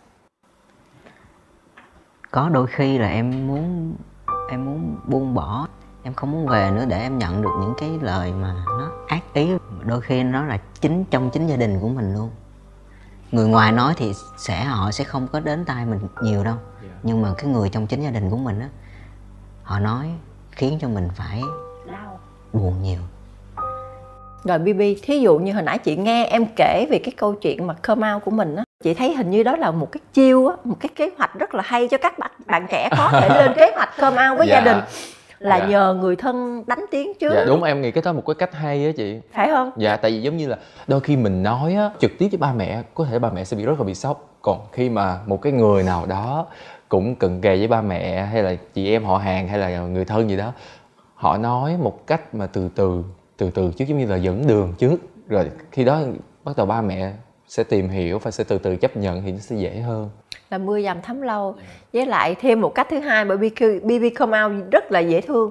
Có 2.30 2.48
đôi 2.48 2.66
khi 2.66 2.98
là 2.98 3.08
em 3.08 3.46
muốn 3.46 3.94
em 4.50 4.64
muốn 4.64 4.96
buông 5.06 5.34
bỏ 5.34 5.66
em 6.02 6.14
không 6.14 6.30
muốn 6.32 6.46
về 6.46 6.70
nữa 6.70 6.84
để 6.88 7.00
em 7.00 7.18
nhận 7.18 7.42
được 7.42 7.50
những 7.60 7.74
cái 7.78 7.90
lời 8.02 8.32
mà 8.32 8.54
nó 8.66 8.90
ác 9.08 9.22
ý. 9.34 9.48
Đôi 9.84 10.00
khi 10.00 10.22
nó 10.22 10.44
là 10.44 10.58
chính 10.80 11.04
trong 11.04 11.30
chính 11.30 11.46
gia 11.46 11.56
đình 11.56 11.78
của 11.80 11.88
mình 11.88 12.14
luôn. 12.14 12.30
Người 13.32 13.48
ngoài 13.48 13.72
nói 13.72 13.94
thì 13.96 14.12
sẽ 14.38 14.64
họ 14.64 14.90
sẽ 14.90 15.04
không 15.04 15.28
có 15.32 15.40
đến 15.40 15.64
tai 15.64 15.86
mình 15.86 16.00
nhiều 16.22 16.44
đâu. 16.44 16.56
Dạ. 16.82 16.88
nhưng 17.02 17.22
mà 17.22 17.28
cái 17.38 17.46
người 17.46 17.68
trong 17.68 17.86
chính 17.86 18.02
gia 18.02 18.10
đình 18.10 18.30
của 18.30 18.36
mình 18.36 18.60
á 18.60 18.68
họ 19.62 19.78
nói 19.78 20.10
khiến 20.50 20.78
cho 20.80 20.88
mình 20.88 21.08
phải 21.14 21.42
đau 21.92 22.18
buồn 22.52 22.82
nhiều. 22.82 23.00
Rồi 24.44 24.58
bb 24.58 24.80
thí 25.02 25.18
dụ 25.18 25.38
như 25.38 25.52
hồi 25.52 25.62
nãy 25.62 25.78
chị 25.78 25.96
nghe 25.96 26.24
em 26.24 26.46
kể 26.56 26.86
về 26.90 26.98
cái 27.04 27.14
câu 27.16 27.34
chuyện 27.34 27.66
mà 27.66 27.74
come 27.74 28.12
out 28.14 28.24
của 28.24 28.30
mình 28.30 28.56
á 28.56 28.64
chị 28.84 28.94
thấy 28.94 29.14
hình 29.14 29.30
như 29.30 29.42
đó 29.42 29.56
là 29.56 29.70
một 29.70 29.92
cái 29.92 30.00
chiêu 30.12 30.46
á 30.46 30.56
một 30.64 30.76
cái 30.80 30.88
kế 30.94 31.10
hoạch 31.18 31.34
rất 31.34 31.54
là 31.54 31.62
hay 31.66 31.88
cho 31.88 31.98
các 31.98 32.18
bạn 32.18 32.30
bạn 32.46 32.66
trẻ 32.70 32.88
có 32.98 33.08
thể 33.12 33.28
lên 33.28 33.52
kế 33.56 33.72
hoạch 33.76 33.90
come 34.00 34.28
out 34.28 34.38
với 34.38 34.46
Dạ. 34.48 34.54
gia 34.54 34.72
đình 34.72 34.84
là 35.42 35.56
Dạ. 35.56 35.66
nhờ 35.66 35.94
người 36.00 36.16
thân 36.16 36.64
đánh 36.66 36.84
tiếng 36.90 37.12
trước. 37.20 37.32
Dạ 37.34 37.44
đúng 37.44 37.62
em 37.62 37.82
nghĩ 37.82 37.90
cái 37.90 38.02
đó 38.04 38.12
một 38.12 38.22
cái 38.26 38.34
cách 38.34 38.54
hay 38.54 38.86
á 38.86 38.92
chị. 38.96 39.20
Phải 39.32 39.48
không? 39.48 39.70
Dạ 39.76 39.96
tại 39.96 40.10
vì 40.10 40.22
giống 40.22 40.36
như 40.36 40.48
là 40.48 40.56
đôi 40.86 41.00
khi 41.00 41.16
mình 41.16 41.42
nói 41.42 41.74
á 41.74 41.90
trực 41.98 42.10
tiếp 42.18 42.28
với 42.30 42.38
ba 42.38 42.52
mẹ 42.52 42.82
có 42.94 43.04
thể 43.04 43.18
ba 43.18 43.30
mẹ 43.30 43.44
sẽ 43.44 43.56
bị 43.56 43.64
rất 43.64 43.78
là 43.78 43.84
bị 43.84 43.94
sốc. 43.94 44.28
Còn 44.42 44.60
khi 44.72 44.90
mà 44.90 45.18
một 45.26 45.42
cái 45.42 45.52
người 45.52 45.82
nào 45.82 46.06
đó 46.06 46.46
cũng 46.88 47.14
cận 47.14 47.40
kề 47.40 47.56
với 47.58 47.68
ba 47.68 47.82
mẹ 47.82 48.22
hay 48.22 48.42
là 48.42 48.54
chị 48.74 48.90
em 48.90 49.04
họ 49.04 49.16
hàng 49.18 49.48
hay 49.48 49.58
là 49.58 49.80
người 49.80 50.04
thân 50.04 50.30
gì 50.30 50.36
đó 50.36 50.52
họ 51.14 51.36
nói 51.38 51.76
một 51.76 52.06
cách 52.06 52.34
mà 52.34 52.46
từ 52.46 52.68
từ 52.74 53.04
từ 53.36 53.50
từ 53.50 53.70
trước 53.76 53.84
giống 53.88 53.98
như 53.98 54.06
là 54.06 54.16
dẫn 54.16 54.46
đường 54.46 54.74
trước. 54.78 54.96
Rồi 55.28 55.50
khi 55.72 55.84
đó 55.84 56.00
bắt 56.44 56.56
đầu 56.56 56.66
ba 56.66 56.82
mẹ 56.82 57.12
sẽ 57.48 57.64
tìm 57.64 57.88
hiểu 57.88 58.18
và 58.18 58.30
sẽ 58.30 58.44
từ 58.44 58.58
từ 58.58 58.76
chấp 58.76 58.96
nhận 58.96 59.22
thì 59.22 59.32
nó 59.32 59.38
sẽ 59.38 59.56
dễ 59.56 59.80
hơn 59.80 60.10
là 60.52 60.58
mưa 60.58 60.80
dầm 60.80 61.02
thấm 61.02 61.22
lâu. 61.22 61.54
Với 61.92 62.06
lại 62.06 62.34
thêm 62.40 62.60
một 62.60 62.74
cách 62.74 62.86
thứ 62.90 62.98
hai 62.98 63.24
bởi 63.24 63.36
BB, 63.36 63.42
BB 63.82 64.04
come 64.18 64.42
out 64.42 64.52
rất 64.70 64.92
là 64.92 65.00
dễ 65.00 65.20
thương. 65.20 65.50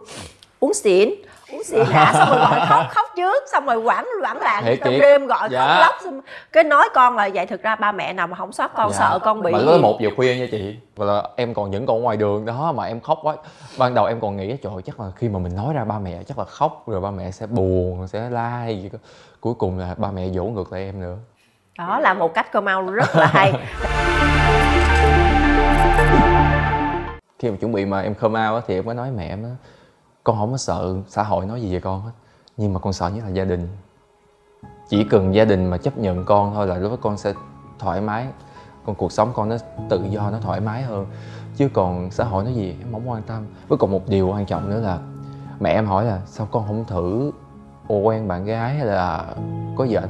Uống 0.60 0.74
xỉn. 0.74 1.10
Uống 1.52 1.64
xỉn 1.64 1.80
đã 1.94 2.14
xong 2.14 2.30
rồi 2.30 2.38
gọi 2.40 2.66
khóc 2.70 2.86
khóc 2.90 3.06
trước 3.16 3.44
xong 3.52 3.66
rồi 3.66 3.78
quảng 3.78 4.06
quảng 4.22 4.42
lạng 4.42 4.64
Thiệt, 4.66 4.80
trong 4.84 4.94
đêm 5.00 5.28
gọi 5.28 5.50
Dạ. 5.52 5.68
khóc 5.68 5.78
lóc 5.82 5.96
xong 6.04 6.22
cái 6.52 6.64
nói 6.64 6.90
con 6.94 7.16
là 7.16 7.30
vậy 7.34 7.46
thực 7.46 7.64
ra 7.64 7.76
ba 7.76 7.92
mẹ 7.92 8.14
nào 8.14 8.28
mà 8.28 8.38
không 8.38 8.52
sót 8.52 8.74
con 8.76 8.92
Dạ. 8.92 8.98
sợ 9.00 9.20
con 9.20 9.42
bị. 9.42 9.52
Mà 9.52 9.60
đó 9.66 9.78
một 9.82 9.98
giờ 10.02 10.10
khuya 10.16 10.36
nha 10.38 10.46
chị. 10.52 10.76
Và 10.96 11.06
là 11.06 11.24
em 11.36 11.54
còn 11.54 11.72
vẫn 11.72 11.86
còn 11.86 12.02
ngoài 12.02 12.18
đường 12.18 12.46
đó 12.46 12.72
mà 12.76 12.84
em 12.86 13.00
khóc 13.02 13.20
quá. 13.24 13.36
Ban 13.78 13.94
đầu 13.94 14.06
em 14.06 14.22
còn 14.22 14.38
nghĩ 14.38 14.48
trời 14.64 14.74
ơi, 14.76 14.82
chắc 14.86 15.00
là 15.00 15.06
khi 15.16 15.30
mà 15.30 15.40
mình 15.40 15.56
nói 15.56 15.74
ra 15.74 15.84
ba 15.84 16.00
mẹ 16.00 16.24
chắc 16.28 16.40
là 16.40 16.46
khóc 16.46 16.84
rồi 16.88 17.02
ba 17.02 17.12
mẹ 17.12 17.32
sẽ 17.32 17.48
buồn 17.48 18.08
sẽ 18.08 18.30
la 18.30 18.48
hay 18.50 18.82
gì 18.82 18.90
đó. 18.94 19.00
cuối 19.42 19.54
cùng 19.54 19.80
là 19.80 19.96
ba 19.98 20.12
mẹ 20.12 20.28
dỗ 20.30 20.44
ngược 20.44 20.74
lại 20.74 20.82
em 20.82 21.02
nữa. 21.02 21.16
Đó 21.78 22.00
là 22.00 22.14
một 22.14 22.34
cách 22.34 22.52
come 22.52 22.74
out 22.76 22.94
rất 22.94 23.16
là 23.16 23.26
hay 23.26 23.54
khi 27.40 27.52
mà 27.52 27.58
chuẩn 27.58 27.72
bị 27.72 27.86
mà 27.86 28.02
em 28.02 28.16
come 28.16 28.48
out 28.48 28.56
á, 28.56 28.66
thì 28.68 28.76
em 28.76 28.86
có 28.86 28.94
nói 28.94 29.12
mẹ 29.12 29.28
em 29.28 29.44
á, 29.44 29.50
con 30.24 30.38
không 30.38 30.52
có 30.52 30.58
sợ 30.58 30.96
xã 31.08 31.24
hội 31.24 31.46
nói 31.46 31.62
gì 31.62 31.74
về 31.74 31.80
con 31.80 32.02
hết 32.02 32.12
nhưng 32.58 32.74
mà 32.74 32.80
con 32.80 32.94
sợ 32.94 33.10
nhất 33.10 33.24
là 33.26 33.30
gia 33.30 33.46
đình. 33.46 33.68
Chỉ 34.90 35.04
cần 35.04 35.36
gia 35.36 35.46
đình 35.46 35.66
mà 35.66 35.78
chấp 35.78 35.98
nhận 35.98 36.26
con 36.26 36.54
thôi 36.54 36.68
là 36.68 36.78
lúc 36.78 36.92
đó 36.92 36.98
con 37.02 37.18
sẽ 37.18 37.34
thoải 37.80 38.02
mái 38.02 38.28
con 38.86 38.96
cuộc 38.96 39.12
sống 39.12 39.32
con 39.34 39.50
nó 39.50 39.58
tự 39.90 40.04
do 40.10 40.32
nó 40.32 40.38
thoải 40.42 40.60
mái 40.60 40.82
hơn. 40.82 41.06
Chứ 41.56 41.70
còn 41.74 42.12
xã 42.12 42.24
hội 42.24 42.44
nói 42.44 42.54
gì 42.54 42.76
em 42.80 42.92
không 42.92 43.10
quan 43.10 43.24
tâm. 43.24 43.46
Với 43.68 43.78
còn 43.78 43.92
một 43.92 44.08
điều 44.08 44.28
quan 44.28 44.46
trọng 44.46 44.70
nữa 44.70 44.82
là 44.82 45.00
mẹ 45.60 45.70
em 45.70 45.86
hỏi 45.86 46.06
là 46.06 46.22
sao 46.26 46.48
con 46.52 46.68
không 46.68 46.86
thử 46.86 47.32
ô 47.88 47.98
quen 47.98 48.28
bạn 48.28 48.46
gái 48.46 48.76
hay 48.76 48.86
là 48.86 49.26
có 49.78 49.88
vợ 49.90 50.02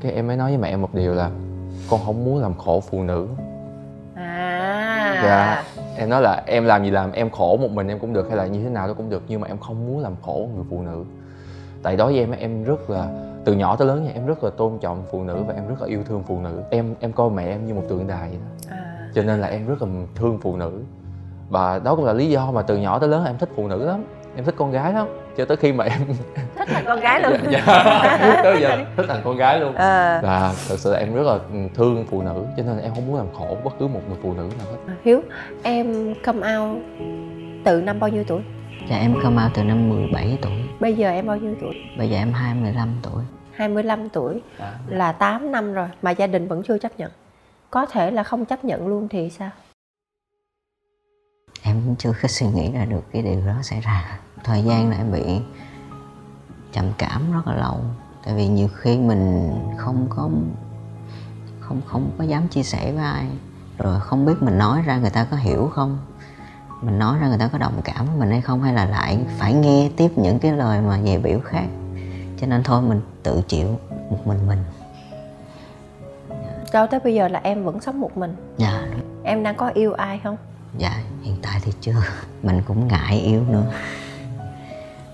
cái 0.00 0.12
em 0.12 0.26
mới 0.26 0.36
nói 0.36 0.50
với 0.50 0.58
mẹ 0.58 0.68
em 0.68 0.82
một 0.82 0.94
điều 0.94 1.14
là 1.14 1.30
con 1.90 2.00
không 2.06 2.24
muốn 2.24 2.42
làm 2.42 2.54
khổ 2.54 2.80
phụ 2.80 3.02
nữ 3.02 3.28
dạ. 5.22 5.64
Em 5.96 6.08
nói 6.08 6.22
là 6.22 6.42
em 6.46 6.64
làm 6.64 6.84
gì 6.84 6.90
làm 6.90 7.12
em 7.12 7.30
khổ 7.30 7.56
một 7.56 7.70
mình 7.70 7.88
em 7.88 7.98
cũng 7.98 8.12
được 8.12 8.28
hay 8.28 8.36
là 8.36 8.46
như 8.46 8.62
thế 8.62 8.70
nào 8.70 8.88
đó 8.88 8.94
cũng 8.94 9.10
được 9.10 9.22
nhưng 9.28 9.40
mà 9.40 9.48
em 9.48 9.58
không 9.58 9.86
muốn 9.86 9.98
làm 9.98 10.14
khổ 10.22 10.48
người 10.54 10.64
phụ 10.70 10.82
nữ. 10.82 11.04
Tại 11.82 11.96
đối 11.96 12.12
với 12.12 12.20
em 12.20 12.30
em 12.30 12.64
rất 12.64 12.90
là 12.90 13.08
từ 13.44 13.52
nhỏ 13.52 13.76
tới 13.76 13.88
lớn 13.88 14.04
nha 14.04 14.10
em 14.14 14.26
rất 14.26 14.44
là 14.44 14.50
tôn 14.50 14.78
trọng 14.78 15.04
phụ 15.10 15.24
nữ 15.24 15.42
và 15.46 15.54
em 15.54 15.68
rất 15.68 15.82
là 15.82 15.86
yêu 15.86 16.02
thương 16.08 16.22
phụ 16.26 16.40
nữ. 16.40 16.62
Em 16.70 16.94
em 17.00 17.12
coi 17.12 17.30
mẹ 17.30 17.44
em 17.44 17.66
như 17.66 17.74
một 17.74 17.82
tượng 17.88 18.06
đài 18.06 18.28
vậy 18.28 18.38
đó. 18.38 18.76
À. 18.76 19.08
cho 19.14 19.22
nên 19.22 19.40
là 19.40 19.48
em 19.48 19.66
rất 19.66 19.82
là 19.82 19.88
thương 20.14 20.38
phụ 20.42 20.56
nữ. 20.56 20.82
Và 21.48 21.78
đó 21.78 21.94
cũng 21.94 22.04
là 22.04 22.12
lý 22.12 22.30
do 22.30 22.50
mà 22.50 22.62
từ 22.62 22.76
nhỏ 22.76 22.98
tới 22.98 23.08
lớn 23.08 23.24
em 23.24 23.38
thích 23.38 23.48
phụ 23.56 23.68
nữ 23.68 23.84
lắm 23.84 24.04
em 24.36 24.44
thích 24.44 24.54
con 24.58 24.72
gái 24.72 24.92
lắm 24.92 25.06
cho 25.36 25.44
tới 25.44 25.56
khi 25.56 25.72
mà 25.72 25.84
em 25.84 26.00
thích 26.56 26.68
là 26.70 26.82
con 26.86 27.00
gái 27.00 27.20
luôn. 27.22 27.32
Dạ, 27.50 27.62
tới 28.42 28.60
giờ 28.60 28.84
thích 28.96 29.06
thành 29.08 29.20
con 29.24 29.36
gái 29.36 29.60
luôn. 29.60 29.74
Ờ. 29.74 30.20
và 30.22 30.52
thật 30.68 30.76
sự 30.78 30.92
là 30.92 30.98
em 30.98 31.14
rất 31.14 31.22
là 31.22 31.38
thương 31.74 32.06
phụ 32.10 32.22
nữ 32.22 32.44
cho 32.56 32.62
nên 32.62 32.76
là 32.76 32.82
em 32.82 32.94
không 32.94 33.06
muốn 33.06 33.16
làm 33.16 33.26
khổ 33.34 33.56
bất 33.64 33.74
cứ 33.78 33.86
một 33.86 34.00
người 34.08 34.18
phụ 34.22 34.34
nữ 34.34 34.42
nào 34.58 34.66
hết. 34.72 34.94
Hiếu 35.04 35.22
em 35.62 36.14
come 36.24 36.56
out 36.56 36.78
từ 37.64 37.80
năm 37.80 38.00
bao 38.00 38.10
nhiêu 38.10 38.24
tuổi? 38.26 38.42
Dạ 38.90 38.96
em 38.96 39.14
come 39.22 39.42
out 39.44 39.52
từ 39.54 39.62
năm 39.62 39.88
17 39.88 40.38
tuổi. 40.42 40.52
Bây 40.80 40.94
giờ 40.94 41.10
em 41.10 41.26
bao 41.26 41.36
nhiêu 41.36 41.54
tuổi? 41.60 41.74
Bây 41.98 42.10
giờ 42.10 42.16
em 42.16 42.32
25 42.32 42.88
tuổi. 43.02 43.22
25 43.52 44.08
tuổi 44.08 44.42
là 44.88 45.12
8 45.12 45.52
năm 45.52 45.72
rồi 45.72 45.88
mà 46.02 46.10
gia 46.10 46.26
đình 46.26 46.48
vẫn 46.48 46.62
chưa 46.62 46.78
chấp 46.78 46.92
nhận. 46.98 47.10
Có 47.70 47.86
thể 47.86 48.10
là 48.10 48.22
không 48.22 48.44
chấp 48.44 48.64
nhận 48.64 48.88
luôn 48.88 49.08
thì 49.08 49.30
sao 49.30 49.50
Em 51.64 51.82
cũng 51.84 51.96
chưa 51.96 52.12
có 52.22 52.28
suy 52.28 52.46
nghĩ 52.46 52.72
ra 52.72 52.84
được 52.84 53.12
cái 53.12 53.22
điều 53.22 53.46
đó 53.46 53.54
xảy 53.62 53.80
ra. 53.80 54.18
Thời 54.44 54.62
gian 54.62 54.92
em 54.92 55.12
bị 55.12 55.40
trầm 56.72 56.84
cảm 56.98 57.32
rất 57.32 57.46
là 57.46 57.54
lâu. 57.54 57.80
Tại 58.24 58.34
vì 58.34 58.48
nhiều 58.48 58.68
khi 58.74 58.98
mình 58.98 59.52
không 59.76 60.06
có 60.10 60.28
không 61.60 61.80
không 61.86 62.10
có 62.18 62.24
dám 62.24 62.48
chia 62.48 62.62
sẻ 62.62 62.92
với 62.92 63.04
ai. 63.04 63.26
Rồi 63.78 64.00
không 64.00 64.26
biết 64.26 64.34
mình 64.40 64.58
nói 64.58 64.82
ra 64.82 64.98
người 64.98 65.10
ta 65.10 65.26
có 65.30 65.36
hiểu 65.36 65.70
không? 65.74 65.98
Mình 66.82 66.98
nói 66.98 67.18
ra 67.18 67.28
người 67.28 67.38
ta 67.38 67.48
có 67.52 67.58
đồng 67.58 67.80
cảm 67.84 68.06
với 68.06 68.16
mình 68.16 68.30
hay 68.30 68.40
không? 68.40 68.62
Hay 68.62 68.74
là 68.74 68.84
lại 68.84 69.18
phải 69.38 69.54
nghe 69.54 69.90
tiếp 69.96 70.10
những 70.16 70.38
cái 70.38 70.52
lời 70.52 70.80
mà 70.80 70.98
về 71.04 71.18
biểu 71.18 71.40
khác? 71.40 71.66
Cho 72.40 72.46
nên 72.46 72.62
thôi 72.62 72.82
mình 72.82 73.00
tự 73.22 73.42
chịu 73.48 73.68
một 74.10 74.26
mình 74.26 74.38
mình. 74.46 74.58
Cho 76.72 76.86
tới 76.86 77.00
bây 77.00 77.14
giờ 77.14 77.28
là 77.28 77.40
em 77.42 77.64
vẫn 77.64 77.80
sống 77.80 78.00
một 78.00 78.16
mình. 78.16 78.36
Dạ 78.56 78.86
em 79.24 79.42
đang 79.42 79.56
có 79.56 79.68
yêu 79.68 79.92
ai 79.92 80.20
không 80.24 80.36
dạ 80.78 81.02
hiện 81.22 81.36
tại 81.42 81.60
thì 81.64 81.72
chưa. 81.80 81.94
Mình 82.42 82.62
cũng 82.66 82.88
ngại 82.88 83.20
yêu 83.20 83.40
nữa. 83.48 83.64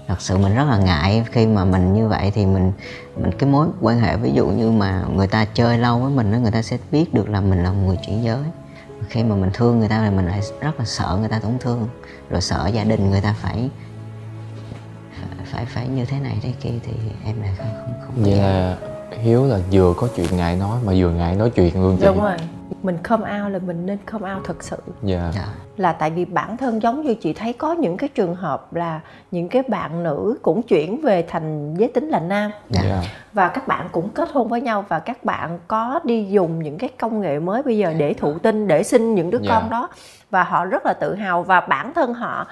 Thật 0.09 0.21
sự 0.21 0.39
mình 0.39 0.55
rất 0.55 0.65
là 0.65 0.79
ngại 0.79 1.25
khi 1.31 1.47
mà 1.47 1.65
mình 1.65 1.95
như 1.95 2.09
vậy 2.09 2.33
thì 2.35 2.47
mình 2.47 2.73
mình 3.17 3.31
cái 3.39 3.51
mối 3.51 3.67
quan 3.81 4.01
hệ 4.01 4.17
ví 4.17 4.33
dụ 4.33 4.47
như 4.47 4.71
mà 4.71 5.05
người 5.15 5.27
ta 5.27 5.45
chơi 5.45 5.79
lâu 5.79 5.99
với 5.99 6.11
mình 6.11 6.33
đó 6.33 6.39
người 6.39 6.51
ta 6.51 6.63
sẽ 6.63 6.79
biết 6.93 7.15
được 7.15 7.29
là 7.29 7.41
mình 7.41 7.63
là 7.63 7.73
một 7.73 7.83
người 7.87 7.97
chuyển 8.07 8.25
giới. 8.25 8.39
Khi 9.09 9.25
mà 9.25 9.35
mình 9.35 9.51
thương 9.55 9.79
người 9.79 9.89
ta 9.89 10.03
thì 10.05 10.17
mình 10.17 10.27
lại 10.27 10.41
rất 10.61 10.79
là 10.79 10.85
sợ 10.85 11.17
người 11.21 11.29
ta 11.29 11.39
tổn 11.39 11.59
thương 11.61 11.89
rồi 12.31 12.41
sợ 12.41 12.71
gia 12.75 12.85
đình 12.85 13.11
người 13.11 13.21
ta 13.21 13.35
phải 13.41 13.71
phải 15.45 15.65
phải 15.65 15.89
như 15.89 16.05
thế 16.05 16.21
này 16.21 16.39
thế 16.43 16.53
kia 16.61 16.73
thì 16.85 16.93
em 17.25 17.43
lại 17.43 17.51
không 17.59 17.67
không 17.85 17.95
không 18.07 18.15
vậy 18.25 18.35
có 18.37 18.43
là 18.43 18.77
hiếu 19.23 19.47
là 19.47 19.59
vừa 19.73 19.95
có 19.97 20.09
chuyện 20.17 20.37
ngại 20.37 20.57
nói 20.57 20.81
mà 20.85 20.93
vừa 20.97 21.11
ngại 21.11 21.35
nói 21.35 21.51
chuyện 21.51 21.83
luôn 21.83 21.97
chị. 22.01 22.07
Đúng 22.07 22.23
rồi 22.23 22.37
mình 22.83 22.99
come 23.03 23.41
out 23.41 23.53
là 23.53 23.59
mình 23.59 23.87
nên 23.87 23.99
come 24.07 24.35
out 24.35 24.45
thật 24.45 24.63
sự. 24.63 24.77
Dạ. 25.03 25.31
Dạ. 25.35 25.45
Là 25.77 25.93
tại 25.93 26.11
vì 26.11 26.25
bản 26.25 26.57
thân 26.57 26.83
giống 26.83 27.03
như 27.03 27.15
chị 27.15 27.33
thấy 27.33 27.53
có 27.53 27.73
những 27.73 27.97
cái 27.97 28.09
trường 28.09 28.35
hợp 28.35 28.75
là 28.75 29.01
những 29.31 29.49
cái 29.49 29.63
bạn 29.69 30.03
nữ 30.03 30.39
cũng 30.43 30.63
chuyển 30.63 31.01
về 31.01 31.25
thành 31.29 31.75
giới 31.75 31.89
tính 31.89 32.09
là 32.09 32.21
nam. 32.21 32.51
Dạ. 32.71 32.81
Dạ. 32.85 33.03
Và 33.33 33.49
các 33.49 33.69
bạn 33.69 33.89
cũng 33.93 34.09
kết 34.09 34.29
hôn 34.33 34.49
với 34.49 34.61
nhau 34.61 34.85
và 34.89 34.99
các 34.99 35.25
bạn 35.25 35.59
có 35.69 36.01
đi 36.05 36.27
dùng 36.31 36.63
những 36.63 36.79
cái 36.79 36.91
công 36.99 37.21
nghệ 37.21 37.39
mới 37.39 37.63
bây 37.63 37.79
giờ 37.79 37.95
để 37.99 38.15
thụ 38.15 38.39
tinh 38.39 38.69
để 38.69 38.83
sinh 38.83 39.15
những 39.15 39.31
đứa 39.31 39.39
Dạ. 39.43 39.49
con 39.49 39.71
đó. 39.71 39.89
Và 40.31 40.43
họ 40.43 40.65
rất 40.65 40.87
là 40.87 40.93
tự 40.93 41.15
hào 41.15 41.43
và 41.43 41.61
bản 41.61 41.93
thân 41.95 42.15
họ 42.15 42.47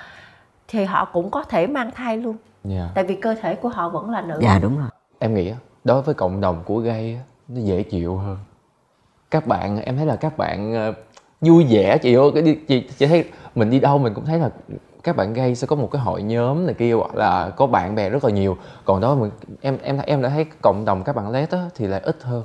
thì 0.68 0.84
họ 0.84 1.04
cũng 1.04 1.30
có 1.30 1.44
thể 1.44 1.66
mang 1.66 1.90
thai 1.94 2.16
luôn. 2.16 2.36
Dạ. 2.64 2.88
Tại 2.94 3.04
vì 3.04 3.14
cơ 3.14 3.34
thể 3.42 3.54
của 3.54 3.68
họ 3.68 3.88
vẫn 3.88 4.10
là 4.10 4.20
nữ. 4.20 4.38
Dạ 4.42 4.58
đúng 4.62 4.78
rồi. 4.78 4.88
Em 5.18 5.34
nghĩ 5.34 5.52
đối 5.84 6.02
với 6.02 6.14
cộng 6.14 6.40
đồng 6.40 6.62
của 6.64 6.78
gay 6.78 7.20
nó 7.48 7.60
dễ 7.60 7.82
chịu 7.82 8.16
hơn 8.16 8.36
các 9.36 9.46
bạn 9.46 9.80
em 9.80 9.96
thấy 9.96 10.06
là 10.06 10.16
các 10.16 10.38
bạn 10.38 10.74
ờ, 10.74 10.92
vui 11.40 11.66
vẻ. 11.70 11.98
Chị 11.98 12.14
ơi 12.14 12.30
cái 12.34 12.56
chị, 12.68 12.88
chị 12.98 13.06
thấy 13.06 13.24
mình 13.54 13.70
đi 13.70 13.80
đâu 13.80 13.98
mình 13.98 14.14
cũng 14.14 14.24
thấy 14.24 14.38
là 14.38 14.50
các 15.02 15.16
bạn 15.16 15.32
gay 15.32 15.54
sẽ 15.54 15.66
có 15.66 15.76
một 15.76 15.88
cái 15.92 16.02
hội 16.02 16.22
nhóm 16.22 16.66
này 16.66 16.74
kia 16.74 16.92
hoặc 16.92 17.14
là 17.14 17.50
có 17.56 17.66
bạn 17.66 17.94
bè 17.94 18.10
rất 18.10 18.24
là 18.24 18.30
nhiều. 18.30 18.56
Còn 18.84 19.00
đó 19.00 19.14
mình 19.14 19.30
em 19.60 19.78
em 19.82 19.98
em 20.06 20.22
đã 20.22 20.28
thấy 20.28 20.46
cộng 20.62 20.84
đồng 20.84 21.04
các 21.04 21.16
bạn 21.16 21.30
lét 21.30 21.50
á 21.50 21.58
thì 21.74 21.86
lại 21.86 22.00
ít 22.04 22.16
hơn. 22.22 22.44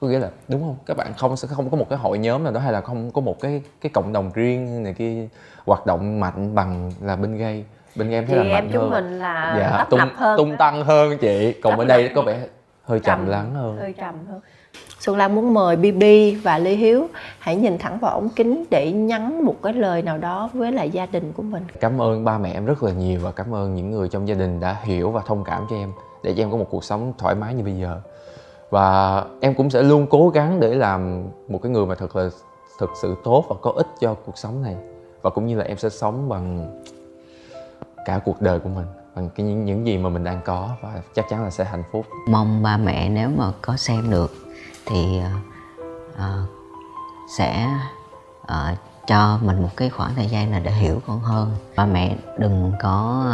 Có 0.00 0.08
nghĩa 0.08 0.18
là 0.18 0.28
đúng 0.48 0.60
không? 0.60 0.76
Các 0.86 0.96
bạn 0.96 1.12
không 1.18 1.36
sẽ 1.36 1.48
không 1.48 1.70
có 1.70 1.76
một 1.76 1.86
cái 1.90 1.98
hội 1.98 2.18
nhóm 2.18 2.44
nào 2.44 2.52
đó 2.52 2.60
hay 2.60 2.72
là 2.72 2.80
không 2.80 3.10
có 3.10 3.20
một 3.20 3.40
cái 3.40 3.62
cái 3.80 3.90
cộng 3.94 4.12
đồng 4.12 4.30
riêng 4.34 4.82
này 4.82 4.92
kia 4.92 5.28
hoạt 5.66 5.86
động 5.86 6.20
mạnh 6.20 6.54
bằng 6.54 6.92
là 7.00 7.16
bên 7.16 7.36
gay. 7.36 7.64
Bên 7.96 8.10
gay 8.10 8.18
em 8.18 8.26
thấy 8.26 8.38
chị 8.38 8.48
là 8.48 8.56
em 8.56 8.64
mạnh 8.64 8.70
chúng 8.72 8.82
hơn. 8.82 8.90
mình 8.90 9.18
là 9.18 9.56
dạ 9.58 9.84
tung 9.90 10.00
hơn. 10.16 10.36
tung 10.36 10.56
tăng 10.56 10.84
hơn 10.84 11.18
chị. 11.18 11.54
Còn 11.62 11.72
Tấp 11.72 11.76
bên 11.76 11.88
đây 11.88 12.10
có 12.14 12.22
vẻ 12.22 12.46
hơi 12.84 13.00
trầm 13.00 13.26
lắng 13.26 13.54
hơn. 13.54 13.76
hơi 13.76 13.94
trầm 13.98 14.14
hơn 14.30 14.40
Xuân 15.00 15.16
Lan 15.16 15.34
muốn 15.34 15.54
mời 15.54 15.76
BB 15.76 16.02
và 16.42 16.58
Lê 16.58 16.70
Hiếu 16.70 17.08
hãy 17.38 17.56
nhìn 17.56 17.78
thẳng 17.78 17.98
vào 17.98 18.12
ống 18.12 18.28
kính 18.28 18.64
để 18.70 18.92
nhắn 18.92 19.44
một 19.44 19.54
cái 19.62 19.72
lời 19.72 20.02
nào 20.02 20.18
đó 20.18 20.50
với 20.52 20.72
lại 20.72 20.90
gia 20.90 21.06
đình 21.06 21.32
của 21.32 21.42
mình. 21.42 21.62
cảm 21.80 22.00
ơn 22.00 22.24
ba 22.24 22.38
mẹ 22.38 22.52
em 22.52 22.66
rất 22.66 22.82
là 22.82 22.92
nhiều 22.92 23.20
và 23.22 23.32
cảm 23.32 23.54
ơn 23.54 23.74
những 23.74 23.90
người 23.90 24.08
trong 24.08 24.28
gia 24.28 24.34
đình 24.34 24.60
đã 24.60 24.76
hiểu 24.82 25.10
và 25.10 25.22
thông 25.26 25.44
cảm 25.44 25.66
cho 25.70 25.76
em 25.76 25.92
để 26.22 26.34
cho 26.36 26.42
em 26.42 26.50
có 26.50 26.56
một 26.56 26.66
cuộc 26.70 26.84
sống 26.84 27.12
thoải 27.18 27.34
mái 27.34 27.54
như 27.54 27.64
bây 27.64 27.78
giờ. 27.78 28.00
Và 28.70 29.24
em 29.40 29.54
cũng 29.54 29.70
sẽ 29.70 29.82
luôn 29.82 30.06
cố 30.10 30.28
gắng 30.28 30.60
để 30.60 30.74
làm 30.74 31.24
một 31.48 31.62
cái 31.62 31.72
người 31.72 31.86
mà 31.86 31.94
thật 31.94 32.16
là 32.16 32.30
thực 32.78 32.90
sự 33.02 33.14
tốt 33.24 33.44
và 33.48 33.56
có 33.62 33.72
ích 33.76 33.86
cho 34.00 34.14
cuộc 34.14 34.38
sống 34.38 34.62
này. 34.62 34.76
Và 35.22 35.30
cũng 35.30 35.46
như 35.46 35.56
là 35.56 35.64
em 35.64 35.76
sẽ 35.76 35.88
sống 35.88 36.28
bằng 36.28 36.80
cả 38.04 38.20
cuộc 38.24 38.42
đời 38.42 38.58
của 38.58 38.68
mình 38.68 38.86
bằng 39.14 39.28
cái 39.34 39.46
những, 39.46 39.64
những 39.64 39.86
gì 39.86 39.98
mà 39.98 40.10
mình 40.10 40.24
đang 40.24 40.40
có 40.44 40.68
và 40.82 41.02
chắc 41.14 41.28
chắn 41.28 41.44
là 41.44 41.50
sẽ 41.50 41.64
hạnh 41.64 41.82
phúc. 41.92 42.06
Mong 42.28 42.62
ba 42.62 42.76
mẹ 42.76 43.08
nếu 43.08 43.28
mà 43.36 43.52
có 43.62 43.76
xem 43.76 44.10
được 44.10 44.30
thì 44.86 45.20
uh, 46.12 46.48
sẽ 47.36 47.68
uh, 48.42 48.78
cho 49.06 49.38
mình 49.42 49.62
một 49.62 49.68
cái 49.76 49.90
khoảng 49.90 50.14
thời 50.14 50.26
gian 50.26 50.52
là 50.52 50.58
để 50.58 50.70
hiểu 50.70 51.00
con 51.06 51.20
hơn. 51.20 51.50
Ba 51.76 51.86
mẹ 51.86 52.16
đừng 52.38 52.72
có 52.80 53.24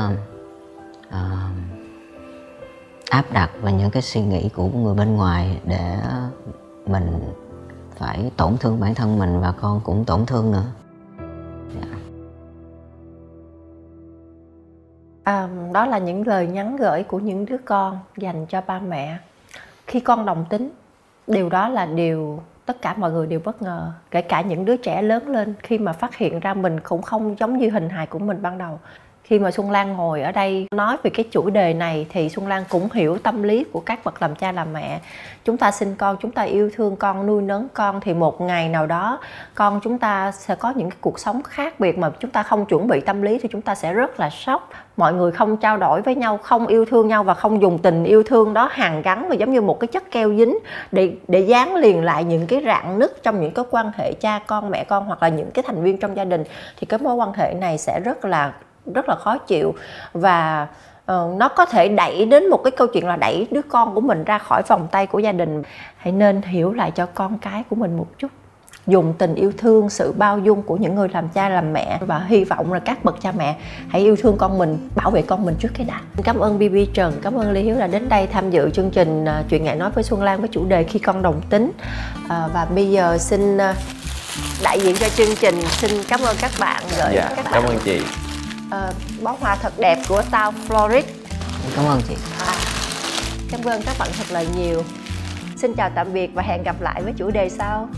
uh, 1.08 1.14
áp 3.10 3.24
đặt 3.32 3.50
vào 3.60 3.72
những 3.72 3.90
cái 3.90 4.02
suy 4.02 4.20
nghĩ 4.20 4.48
của 4.48 4.68
người 4.68 4.94
bên 4.94 5.16
ngoài 5.16 5.60
để 5.64 5.96
mình 6.86 7.32
phải 7.96 8.30
tổn 8.36 8.56
thương 8.56 8.80
bản 8.80 8.94
thân 8.94 9.18
mình 9.18 9.40
và 9.40 9.52
con 9.60 9.80
cũng 9.84 10.04
tổn 10.04 10.26
thương 10.26 10.52
nữa. 10.52 10.64
Dạ. 11.74 11.88
À, 15.22 15.48
đó 15.72 15.86
là 15.86 15.98
những 15.98 16.26
lời 16.26 16.46
nhắn 16.46 16.76
gửi 16.76 17.02
của 17.02 17.18
những 17.18 17.44
đứa 17.44 17.58
con 17.64 17.98
dành 18.16 18.46
cho 18.46 18.60
ba 18.66 18.78
mẹ. 18.80 19.18
Khi 19.86 20.00
con 20.00 20.26
đồng 20.26 20.44
tính, 20.50 20.70
điều 21.28 21.48
đó 21.48 21.68
là 21.68 21.86
điều 21.86 22.42
tất 22.66 22.82
cả 22.82 22.94
mọi 22.96 23.12
người 23.12 23.26
đều 23.26 23.40
bất 23.44 23.62
ngờ, 23.62 23.92
kể 24.10 24.22
cả 24.22 24.40
những 24.40 24.64
đứa 24.64 24.76
trẻ 24.76 25.02
lớn 25.02 25.28
lên 25.28 25.54
khi 25.62 25.78
mà 25.78 25.92
phát 25.92 26.16
hiện 26.16 26.40
ra 26.40 26.54
mình 26.54 26.80
cũng 26.80 27.02
không 27.02 27.36
giống 27.38 27.58
như 27.58 27.70
hình 27.70 27.88
hài 27.88 28.06
của 28.06 28.18
mình 28.18 28.42
ban 28.42 28.58
đầu 28.58 28.80
khi 29.28 29.38
mà 29.38 29.50
Xuân 29.50 29.70
Lan 29.70 29.92
ngồi 29.96 30.22
ở 30.22 30.32
đây 30.32 30.66
nói 30.74 30.96
về 31.02 31.10
cái 31.10 31.24
chủ 31.30 31.50
đề 31.50 31.74
này 31.74 32.06
thì 32.08 32.28
Xuân 32.28 32.48
Lan 32.48 32.64
cũng 32.68 32.88
hiểu 32.92 33.18
tâm 33.18 33.42
lý 33.42 33.64
của 33.72 33.80
các 33.80 34.04
bậc 34.04 34.22
làm 34.22 34.34
cha 34.34 34.52
làm 34.52 34.72
mẹ. 34.72 35.00
Chúng 35.44 35.56
ta 35.56 35.70
sinh 35.70 35.94
con, 35.98 36.16
chúng 36.20 36.30
ta 36.30 36.42
yêu 36.42 36.70
thương 36.74 36.96
con, 36.96 37.26
nuôi 37.26 37.42
nấng 37.42 37.68
con 37.74 38.00
thì 38.00 38.14
một 38.14 38.40
ngày 38.40 38.68
nào 38.68 38.86
đó 38.86 39.18
con 39.54 39.80
chúng 39.84 39.98
ta 39.98 40.32
sẽ 40.32 40.54
có 40.54 40.72
những 40.76 40.90
cái 40.90 40.98
cuộc 41.00 41.18
sống 41.18 41.42
khác 41.42 41.80
biệt 41.80 41.98
mà 41.98 42.10
chúng 42.20 42.30
ta 42.30 42.42
không 42.42 42.66
chuẩn 42.66 42.86
bị 42.86 43.00
tâm 43.00 43.22
lý 43.22 43.38
thì 43.38 43.48
chúng 43.52 43.62
ta 43.62 43.74
sẽ 43.74 43.92
rất 43.92 44.20
là 44.20 44.30
sốc. 44.30 44.70
Mọi 44.96 45.12
người 45.12 45.32
không 45.32 45.56
trao 45.56 45.76
đổi 45.76 46.02
với 46.02 46.14
nhau, 46.14 46.38
không 46.38 46.66
yêu 46.66 46.84
thương 46.84 47.08
nhau 47.08 47.24
và 47.24 47.34
không 47.34 47.62
dùng 47.62 47.78
tình 47.78 48.04
yêu 48.04 48.22
thương 48.22 48.54
đó 48.54 48.68
hàn 48.72 49.02
gắn 49.02 49.28
và 49.28 49.34
giống 49.34 49.52
như 49.52 49.60
một 49.60 49.80
cái 49.80 49.88
chất 49.88 50.10
keo 50.10 50.34
dính 50.36 50.58
để 50.92 51.12
để 51.28 51.40
dán 51.40 51.74
liền 51.74 52.04
lại 52.04 52.24
những 52.24 52.46
cái 52.46 52.62
rạn 52.64 52.98
nứt 52.98 53.22
trong 53.22 53.40
những 53.40 53.52
cái 53.52 53.64
quan 53.70 53.90
hệ 53.96 54.12
cha 54.12 54.40
con 54.46 54.70
mẹ 54.70 54.84
con 54.84 55.04
hoặc 55.04 55.22
là 55.22 55.28
những 55.28 55.50
cái 55.50 55.62
thành 55.66 55.82
viên 55.82 55.98
trong 55.98 56.16
gia 56.16 56.24
đình 56.24 56.44
thì 56.76 56.86
cái 56.86 57.00
mối 57.00 57.14
quan 57.14 57.32
hệ 57.32 57.54
này 57.54 57.78
sẽ 57.78 58.00
rất 58.00 58.24
là 58.24 58.52
rất 58.94 59.08
là 59.08 59.14
khó 59.14 59.38
chịu. 59.38 59.74
Và 60.12 60.66
uh, 61.12 61.36
nó 61.36 61.48
có 61.48 61.64
thể 61.64 61.88
đẩy 61.88 62.24
đến 62.24 62.50
một 62.50 62.60
cái 62.64 62.70
câu 62.70 62.86
chuyện 62.86 63.06
là 63.06 63.16
đẩy 63.16 63.46
đứa 63.50 63.62
con 63.62 63.94
của 63.94 64.00
mình 64.00 64.24
ra 64.24 64.38
khỏi 64.38 64.62
vòng 64.68 64.88
tay 64.90 65.06
của 65.06 65.18
gia 65.18 65.32
đình. 65.32 65.62
Hãy 65.96 66.12
nên 66.12 66.42
hiểu 66.42 66.72
lại 66.72 66.90
cho 66.90 67.06
con 67.06 67.38
cái 67.38 67.62
của 67.70 67.76
mình 67.76 67.96
một 67.96 68.06
chút. 68.18 68.28
Dùng 68.86 69.14
tình 69.18 69.34
yêu 69.34 69.52
thương 69.58 69.90
sự 69.90 70.12
bao 70.12 70.38
dung 70.38 70.62
của 70.62 70.76
những 70.76 70.94
người 70.94 71.08
làm 71.08 71.28
cha 71.28 71.48
làm 71.48 71.72
mẹ 71.72 71.98
và 72.00 72.18
hy 72.18 72.44
vọng 72.44 72.72
là 72.72 72.78
các 72.78 73.04
bậc 73.04 73.20
cha 73.20 73.32
mẹ 73.32 73.56
hãy 73.88 74.02
yêu 74.02 74.16
thương 74.16 74.36
con 74.38 74.58
mình 74.58 74.88
bảo 74.94 75.10
vệ 75.10 75.22
con 75.22 75.44
mình 75.44 75.54
trước 75.58 75.68
cái 75.74 75.86
đã. 75.86 76.00
Cảm 76.24 76.38
ơn 76.38 76.58
bb 76.58 76.94
trần 76.94 77.12
cảm 77.22 77.34
ơn 77.34 77.52
lê 77.52 77.60
hiếu 77.60 77.76
là 77.76 77.86
đến 77.86 78.08
đây 78.08 78.26
tham 78.26 78.50
dự 78.50 78.70
chương 78.70 78.90
trình 78.90 79.24
uh, 79.24 79.48
chuyện 79.48 79.64
ngại 79.64 79.76
nói 79.76 79.90
với 79.90 80.04
xuân 80.04 80.22
lan 80.22 80.40
với 80.40 80.48
chủ 80.48 80.64
đề 80.64 80.84
khi 80.84 80.98
con 80.98 81.22
đồng 81.22 81.40
tính. 81.50 81.70
Uh, 82.24 82.28
và 82.28 82.66
bây 82.74 82.90
giờ 82.90 83.18
xin 83.18 83.58
đại 84.62 84.80
diện 84.80 84.96
cho 84.96 85.08
chương 85.08 85.36
trình 85.40 85.60
xin 85.62 85.90
cảm 86.08 86.20
ơn 86.20 86.36
các 86.40 86.50
bạn 86.60 86.82
gửi 86.98 87.12
dạ, 87.14 87.32
các 87.36 87.44
bạn. 87.44 87.54
cảm 87.54 87.64
ơn 87.64 87.78
chị 87.84 88.27
uh, 88.68 89.22
bó 89.22 89.36
hoa 89.40 89.56
thật 89.56 89.72
đẹp 89.78 89.98
của 90.08 90.22
tao 90.30 90.52
Florid 90.68 91.02
cảm 91.76 91.84
ơn 91.84 92.00
chị. 92.08 92.14
À, 92.40 92.54
cảm 93.50 93.64
ơn 93.64 93.82
các 93.86 93.96
bạn 93.98 94.08
thật 94.18 94.26
là 94.30 94.42
nhiều. 94.56 94.82
Xin 95.56 95.74
chào 95.74 95.90
tạm 95.94 96.12
biệt 96.12 96.30
và 96.34 96.42
hẹn 96.42 96.62
gặp 96.62 96.80
lại 96.80 97.02
với 97.02 97.12
chủ 97.16 97.30
đề 97.30 97.48
sau 97.48 97.88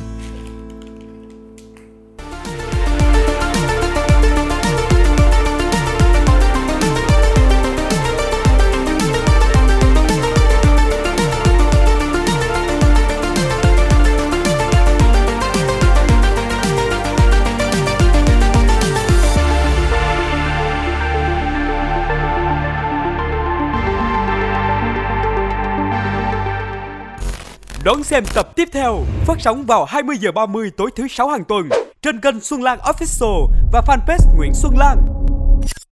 xem 28.10 28.24
tập 28.34 28.56
tiếp 28.56 28.68
theo 28.72 29.04
phát 29.26 29.40
sóng 29.40 29.66
vào 29.66 29.84
20 29.84 30.16
giờ 30.20 30.32
30 30.32 30.70
tối 30.76 30.90
thứ 30.96 31.08
sáu 31.08 31.28
hàng 31.28 31.44
tuần 31.44 31.68
trên 32.02 32.20
kênh 32.20 32.40
Xuân 32.40 32.62
Lan 32.62 32.78
Official 32.78 33.46
và 33.72 33.82
fanpage 33.86 34.36
Nguyễn 34.36 34.54
Xuân 34.54 34.74
Lan. 34.78 35.19